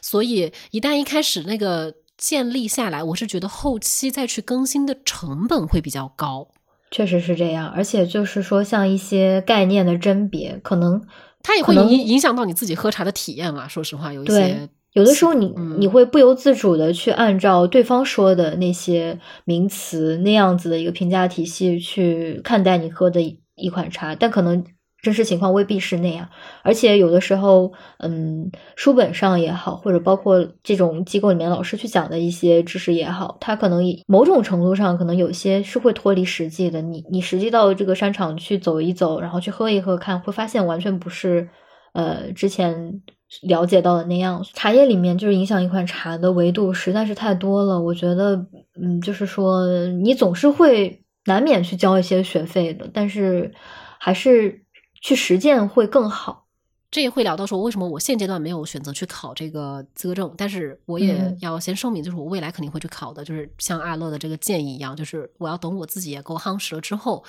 [0.00, 6.48] 所以一旦一开始那个建立下来，我是觉得后期再去更新的成本会比较高。
[6.90, 11.02] 确实是这样，而且就是说，像一些概念的甄别，可能
[11.42, 13.68] 它也会影影响到你自己喝茶的体验了。
[13.68, 24.64] 说实话，有一些，有的时候你嗯你会不由自主的去按照对方说的那些名词那样子的一个评价体系去看待你喝的一一款茶，但可能
[25.04, 26.28] 真实情况未必是那样。
[26.62, 36.82] 而且有的时候，嗯，书本上也好，或者包括这种机构里面老师去讲的一些知识也好，它可能某种程度上可能有些是会脱离实际的。
[36.82, 41.48] 你你实际到这个商场去走一走，然后去喝一喝看，会发现完全不是
[41.92, 43.02] 呃之前
[43.42, 44.44] 了解到的那样。
[44.54, 48.46] 茶叶里面就是影响一款茶的维度实在是太多了，我觉得，
[48.80, 53.52] 嗯，就是说你总是会难免去交一些学费的，但是
[53.98, 54.63] 还是
[55.04, 56.46] 去实践会更好。
[56.90, 67.22] 这也会聊到说，为什么我现阶段没有选择去考这个资格证，但是我也嗯要先声明，就是我未来肯定会去考的，就是像阿乐的这个建议一样，就是我要等我自己也够夯实了之后，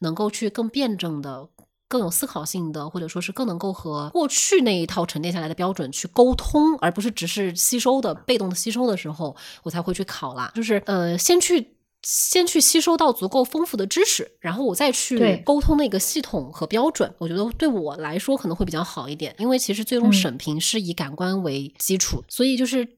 [0.00, 1.48] 能够去更辩证的。
[1.86, 10.52] 更有思考性的，或者说是更能够和过去那一套沉淀下来的标准去沟通，而不是只是吸收的被动的吸收的时候，我才会去考啦。
[10.54, 17.12] 就是呃，先去先去吸收到足够丰富的知识，然后我再去沟通那个系统和标准。
[17.18, 22.88] 我觉得对我来说可能会比较好一点，因为其实最终嗯审评是以感官为基础，所以就是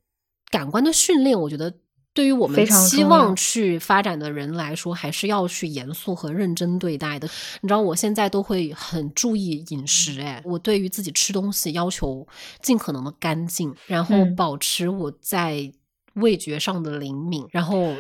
[0.51, 1.75] 感官的训练，我觉得。
[2.15, 7.27] 对于我们希望去发展的人来说，还是要去严肃和认真对待的。
[7.63, 12.29] 你知道，我现在都会很注意饮食，哎，我对于自己吃东西要求
[12.61, 15.73] 尽可能的干净，然后嗯保持我在
[16.17, 17.47] 味觉上的灵敏。
[17.51, 17.95] 然后，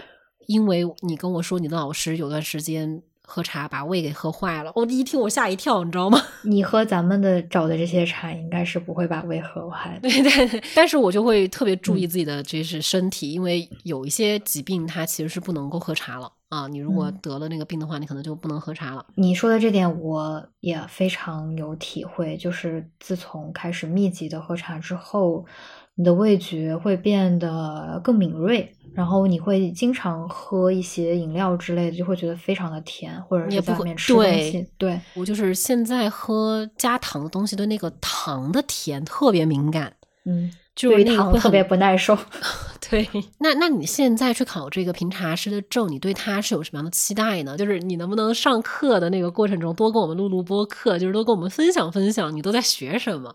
[0.46, 6.20] 因为你跟我说你的老师有段时间喝茶把胃给喝坏了，我一听我吓一跳，你知道吗？
[6.44, 10.08] 你喝咱们的找的这些茶，应该是不会把胃喝坏的。
[10.08, 16.66] 对 对，对但是我就会特别注嗯意自己的就是身体，因为有一些疾病它其实是不能够喝茶了啊。
[16.68, 19.06] 你如果嗯得了那个病的话，你可能就不能喝茶了。
[19.14, 25.46] 你说的这点我也非常有体会，就是自从开始密集的喝茶之后，
[25.94, 39.92] 你的味觉会变得更敏锐，然后你会经常喝一些饮料之类的，就会觉得非常的甜，或者是在外面吃东西，对，我就是现在喝加糖的东西，对那个糖的甜特别敏感，
[40.24, 42.16] 嗯，就是对于那个会很糖特别不耐受。
[42.90, 43.08] 对。
[43.38, 47.56] 那那你现在去考这个评茶师的证，你对他是有什么样的期待呢？
[47.56, 53.34] 就是你能不能上课的那个过程中多跟我们录录播课，就是多跟我们分享分享你都在学什么？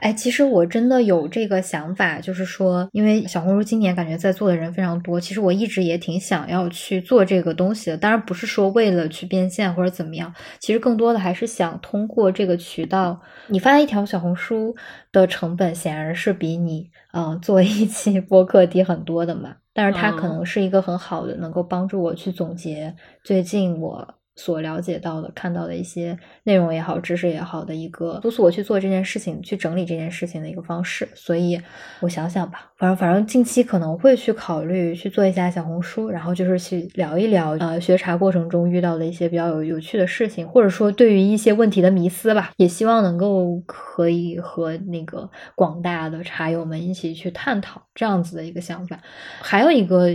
[0.00, 7.96] 哎，其实我真的有这个想法，就是说，因为小红书今年感觉在做的人非常多，其实我一直也挺想要去做这个东西的。
[7.96, 14.74] 当然不是说为了去变现或者怎么样，其实更多的还是想通过这个渠道，你发一条小红书
[15.10, 19.56] 的成本显然是比你嗯、呃做一期 播客低很多的嘛。
[19.72, 22.94] 但是它可嗯能是一个很好的，能够帮助我去总结
[23.24, 31.08] 最近我所了解到的、看到的一些内容也好、知识也好的一个督促我去做这件事情、去整理这件事情的一个方式。
[31.14, 31.60] 所以
[32.00, 48.98] 我想想吧，反正反正近期可能会去考虑去做一下小红书，然后就是去聊一聊呃学茶过程中遇到的一些比较有有趣的事情，或者说对于一些问题的迷思吧，也希望能够可以和那个广大的茶友们一起去探讨这样子的一个想法。
[49.40, 50.08] 还有一个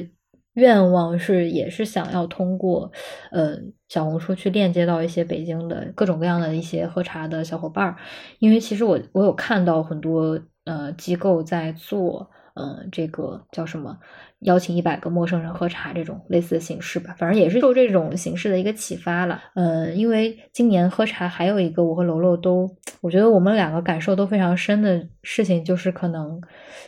[0.60, 2.92] 愿望是，也是想要通过
[3.32, 3.58] 呃
[3.88, 7.96] 小红书去链接到一些北京的各种各样的一些喝茶的小伙伴儿，
[8.40, 12.30] 因为其实我我有看到很多呃机构在做。
[12.56, 13.98] 呃，这个叫什么？
[14.40, 19.42] 邀请一百个陌生人喝茶这种类似的形式吧，反正也是受这种形式的一个启发了。
[19.54, 26.42] 呃，因为今年喝茶还有一个我和楼楼都，我觉得我们两个感受都非常深的事情，就是可能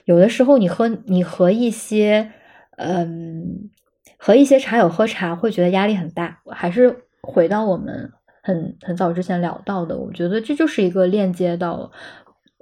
[0.03, 2.34] 有的时候你喝你和一些
[2.82, 3.70] 嗯
[4.18, 8.12] 和一些茶友喝茶会觉得压力很大，还是回到我们
[8.44, 11.92] 很很早之前聊到的，我觉得这就是一个链接到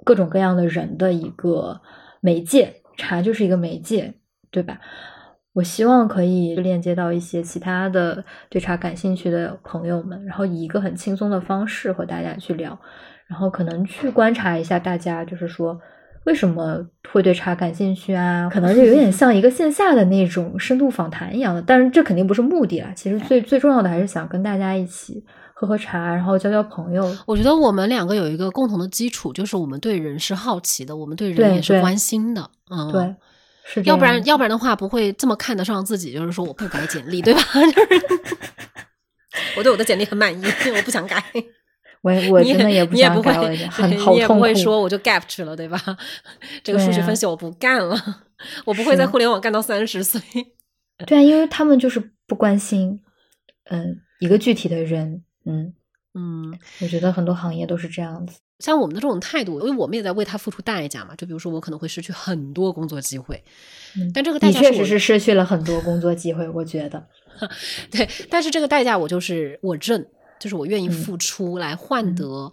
[0.04, 1.80] 各种各样的人的一个
[2.20, 2.76] 媒介。
[2.96, 4.12] 茶就是一个媒介，
[4.50, 4.78] 对吧？
[5.54, 12.78] 我希望可以链接到一些其他的对茶感兴趣的朋友们，然后以一个很轻松的方式和大家去聊，
[13.26, 15.80] 然后可能去观察一下大家，就是说
[16.24, 18.48] 为什么会对茶感兴趣啊？
[18.52, 22.92] 可能就有点 像一个线下的那种深度访谈一样的，但是这肯定不是目的啦。
[22.94, 27.10] 其实最最重要的还是想跟大家一起喝喝茶，然后交交朋友。
[27.26, 32.50] 我觉得我们两个有一个共同的基础，就是我们对人是好奇的，我们对人也是关心的。
[32.70, 33.14] 嗯，对，
[33.64, 37.40] 是要不然要不然的话不会这么看得上自己，就是说我不改简历，对吧？
[37.54, 37.60] 就
[37.96, 38.06] 是
[39.56, 40.44] 我对我的简历很满意，
[40.76, 41.22] 我不想改。
[42.02, 44.12] 我我真的也不你也不会想改，我 很好痛苦。
[44.12, 45.78] 你也不会说我就 gap 去了，对吧？
[46.62, 47.96] 这个数据分析我不干了，
[48.64, 50.20] 我不会在互联网干到三十岁。
[51.06, 53.00] 对啊，因为他们就是不关心，
[53.70, 55.72] 嗯，一个具体的人，嗯，
[56.14, 58.38] 嗯，我觉得很多行业都是这样子。
[58.58, 61.14] 像我们的这种态度，因为我们也在为他付出代价嘛。
[61.16, 63.42] 就比如说，我可能会失去很多工作机会，
[64.12, 66.46] 但这个代价确实是失去了很多工作机会。
[66.50, 67.06] 我觉得，
[67.90, 70.06] 对，但是这个代价我就是我认，
[70.40, 72.50] 就是我愿意付出来换得。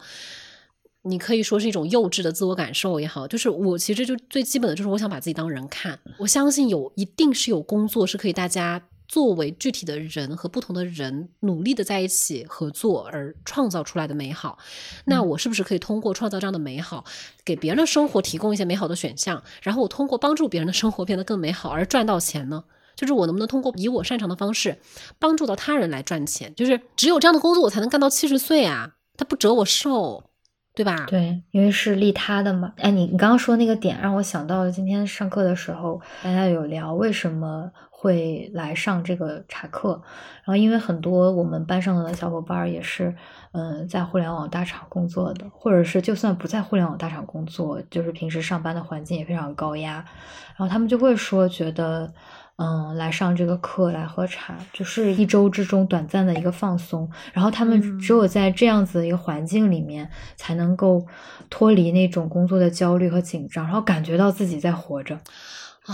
[1.03, 5.97] 你可以说是一种幼稚的自我感受也好，就是我其实就最基本的就是我想把自己当人看。
[6.17, 14.57] 我相信有一定是有工作是可以大家作为具体的人和不同的人努力的在一起合作而创造出来的美好。
[15.05, 17.05] 那我是不是可以通过创造这样的美好，
[17.45, 19.41] 给别人的生活提供一些美好的选项？
[19.61, 22.65] 然后我通过帮助别人的生活变得更美好而赚到钱呢？
[22.97, 24.77] 就是我能不能通过以我擅长的方式
[25.17, 26.53] 帮助到他人来赚钱？
[26.55, 28.95] 就是只有这样的工作我才能干到七十岁啊！
[29.15, 30.25] 他不折我寿。
[30.77, 31.07] 对吧？
[31.07, 32.71] 对，因为是利他的嘛。
[32.77, 39.99] 哎，你你刚刚说那个点让我想到了今天上课的时候，大家有聊为什么会来上这个茶课。
[40.43, 43.11] 然后，因为很多我们班上的小伙伴也是，
[43.53, 49.93] 嗯，在互联网大厂工作的，或者是就算不在互联网大厂工作，就是平时上班的环境也非常高压。
[50.55, 52.13] 然后他们就会说，觉得。
[52.57, 57.09] 嗯，来上这个课来喝茶，就是一周之中短暂的一个放松。
[57.31, 61.05] 然后他们只有在这样子的一个环境里面，才能够
[61.49, 65.15] 脱离那种工作的焦虑和紧张，然后感觉到自己在活着。
[65.85, 65.93] 啊，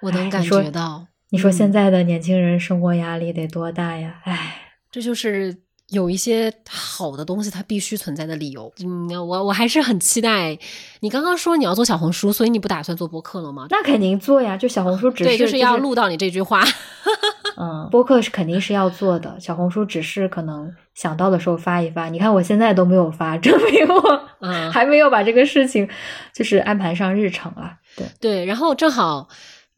[0.00, 1.06] 我能感觉到。
[1.30, 4.20] 你说现在的年轻人生活压力得多大呀？
[4.24, 5.67] 唉，这就是。
[5.90, 8.70] 有一些好的东西，它必须存在的理由。
[8.84, 10.58] 嗯，我我还是很期待。
[11.00, 13.66] 你刚刚说你要做小红书，所以你不打算做播客了吗？
[13.70, 16.62] 那肯定做呀，就小红书只是对，就是要录到你这句话。
[17.56, 22.08] 嗯，播客是肯定是要做的，小红书只是可能想到的时候发一发。
[22.08, 25.88] 你看我现在都没有发，证明我嗯还没有把这个事情
[26.34, 27.76] 就是安排上日程啊。
[27.96, 29.28] 对对，然后正好。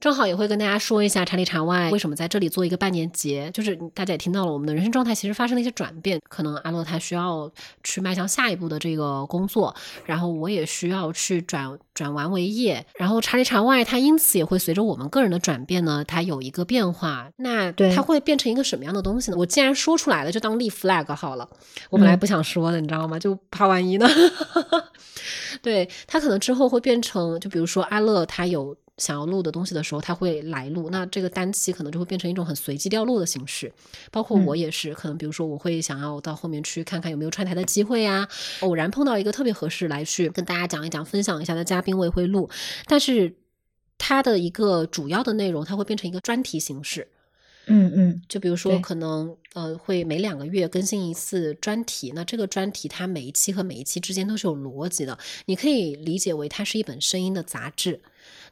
[0.01, 7.51] 正好也会跟大家说一下查里查外为什么在这里做一个半年节，就是大家也听到了，我们的人生状态其实发生了一些转变，可能阿乐他需要
[7.85, 9.75] 去迈向下一步的这个工作，
[10.07, 19.37] 然后我也需要去转转完为业，然后查里查外它因此也会随着我们个人的转变呢，它有一个变化，那它会变成一个什么样的东西呢？
[19.37, 21.47] 我既然说出来了，就当立 flag 好了，
[21.91, 23.19] 我本来不想说的，你知道吗？
[23.19, 24.09] 就怕万一呢？
[25.61, 28.75] 对他可能之后会变成，就比如说阿乐他有。
[29.01, 30.91] 想要录的东西的时候，他会来录。
[30.91, 33.73] 那这个单期可能就会变成一种很随机掉落的形式。
[34.13, 38.29] 包括我也是，可能比如说我会想要到后面去看看有没有串台的机会啊。
[38.61, 42.49] 偶然碰到一个特别合适来去跟大家讲一讲、分享一下的嘉宾，我也会录。
[42.87, 43.35] 但是
[43.99, 47.09] 它的一个主要的内容，它会变成一个专题形式。
[47.67, 52.11] 嗯嗯，就比如说可能呃会每两个月更新一次专题。
[52.17, 58.01] 那这个专题它每一期和每一期之间都是有逻辑的，你可以理解为它是一本声音的杂志。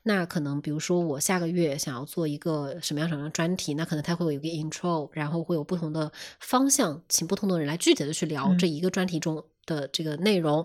[0.03, 6.11] 那可能，比如说我下个月想要做一个什么样什么样的专题，那可能它会有一个 intro，然后会有不同的
[6.41, 10.64] 方向，请不同的人来具体的去聊这一个专题中的这个内容，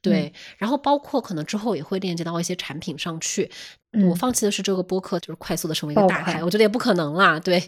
[0.00, 3.50] 对，然后包括可能之后也会链接到一些产品上去。
[4.08, 7.62] 我放弃的是这个播客，就是快速的成为一个大牌，我觉得也不可能啦，对，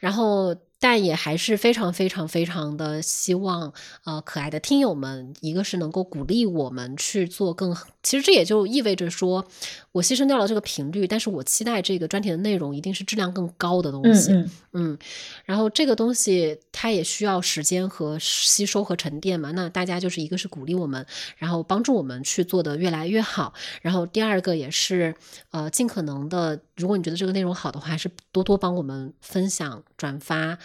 [0.00, 0.54] 然后。
[0.88, 3.72] 但也还是非常非常非常的希望，
[4.04, 9.44] 呃，可爱的听友们，一个是能够鼓励我们去做更，其实这也就意味着说，
[9.90, 14.50] 我牺牲掉了这个频率，但是我期待这个专题的内容一定是质量更高的东西，嗯。
[14.78, 14.98] 嗯，
[15.44, 21.04] 然后这个东西它也需要时间和吸收和沉淀嘛，那大家就是一个是鼓励我们，
[21.38, 25.16] 然后帮助我们去做的越来越好，然后第二个也是，
[25.50, 30.58] 呃，尽可能的，如果你觉得这个内容好的话，还是多多帮我们分享转发。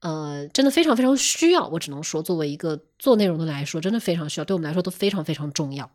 [0.00, 5.90] 呃，真的非常非常需要，我只能说，作为一个做内容的来说，真的非常需要，对我们来说都非常非常重要。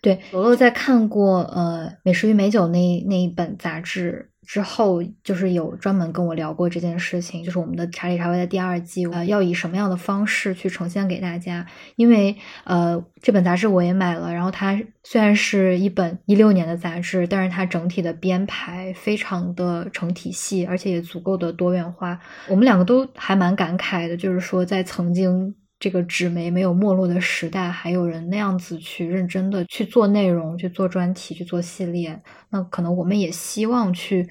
[0.00, 4.30] 对，罗罗在看过呃《美食与美酒》那那一本杂志。
[4.46, 11.66] 之后就是有专门跟我聊过这件事情，就是我们的茶里茶外的第二季，呃，要以什么样的方式去呈现给大家？
[11.96, 22.18] 因为呃，这本杂志我也买了，然后它虽然是一本一六年的杂志，但是它整体的编排非常的成体系，而且也足够的多元化。
[22.48, 25.54] 我们两个都还蛮感慨的，就是说在曾经。
[25.78, 34.28] 这个纸媒没有没落的时代，还有人那样子去认真的去做内容、去做专题、去做系列，那可能我们也希望去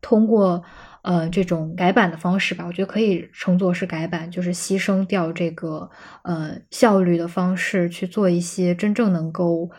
[0.00, 0.62] 通过
[1.02, 5.88] 呃这种改版的方式吧，我觉得可以称作是改版，就是牺牲掉这个
[6.22, 9.70] 呃效率的方式，去做一些真正能够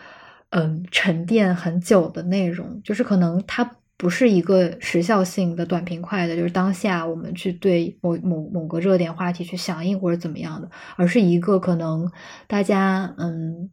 [0.51, 3.69] 嗯沉淀很久的内容，就是可能它。
[3.99, 12.09] 不是一个时效性的短平快的，就是当下我们去对某某某个热点话题去响应或者怎么样的，而是一个可能
[12.47, 13.69] 大家嗯，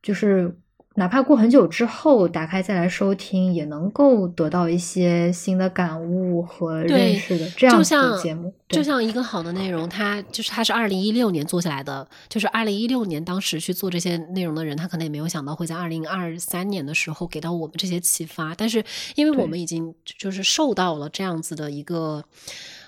[0.00, 0.56] 就是
[0.98, 8.52] 哪怕过很久之后打开再来收听，也能够得到一些新的感悟和认识的这样子的节目。
[8.68, 18.52] 就像一个好的内容，它就是它是二零一六年做下来的，就是二零一六年当时去做这些内容的人，他可能也没有想到会在二零二三年的时候给到我们这些启发。
[18.56, 18.84] 但是
[19.14, 22.24] 因为我们已经就是受到了这样子的一个。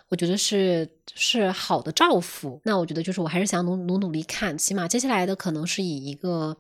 [0.09, 6.57] 我觉得是是好的照拂，那我觉得就是我还是想努努努力看，起码接下来的可能是以一个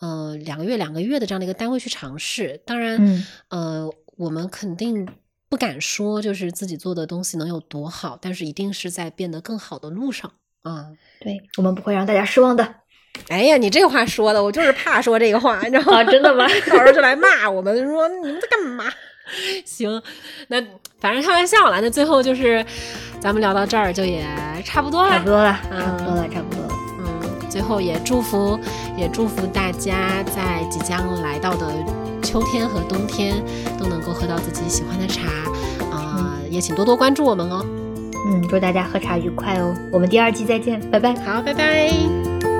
[0.00, 2.60] 呃两个月两个月的这样的一个单位去尝试。
[2.66, 5.08] 当然，呃，我们肯定
[5.48, 10.30] 不敢说就是自己做的东西能有多好，但是一定是在变得更好的路上
[10.62, 10.88] 啊。
[11.20, 12.74] 对我们不会让大家失望的。
[13.28, 16.02] 哎呀，你这话说的，我就是怕说这个话，你知道吗？
[16.04, 16.46] 真的吗？
[16.68, 18.84] 到时候就来骂我们，说你们在干嘛？
[19.64, 20.02] 行，
[20.48, 20.60] 那
[20.98, 21.80] 反正开玩笑了。
[21.80, 22.62] 那最后就是，
[23.20, 24.26] 咱们聊到这儿就也
[24.64, 26.63] 差不多了，差不多了，差不多了，差不多
[27.54, 28.58] 最后也祝福，
[28.96, 31.72] 也祝福大家在即将来到的
[32.20, 33.40] 秋天和冬天
[33.78, 35.28] 都能够喝到自己喜欢的茶
[35.88, 36.32] 啊！
[36.50, 37.64] 也请多多关注我们哦。
[38.26, 39.72] 嗯，祝大家喝茶愉快哦。
[39.92, 41.14] 我们第二季再见，拜拜。
[41.24, 42.53] 好，拜拜。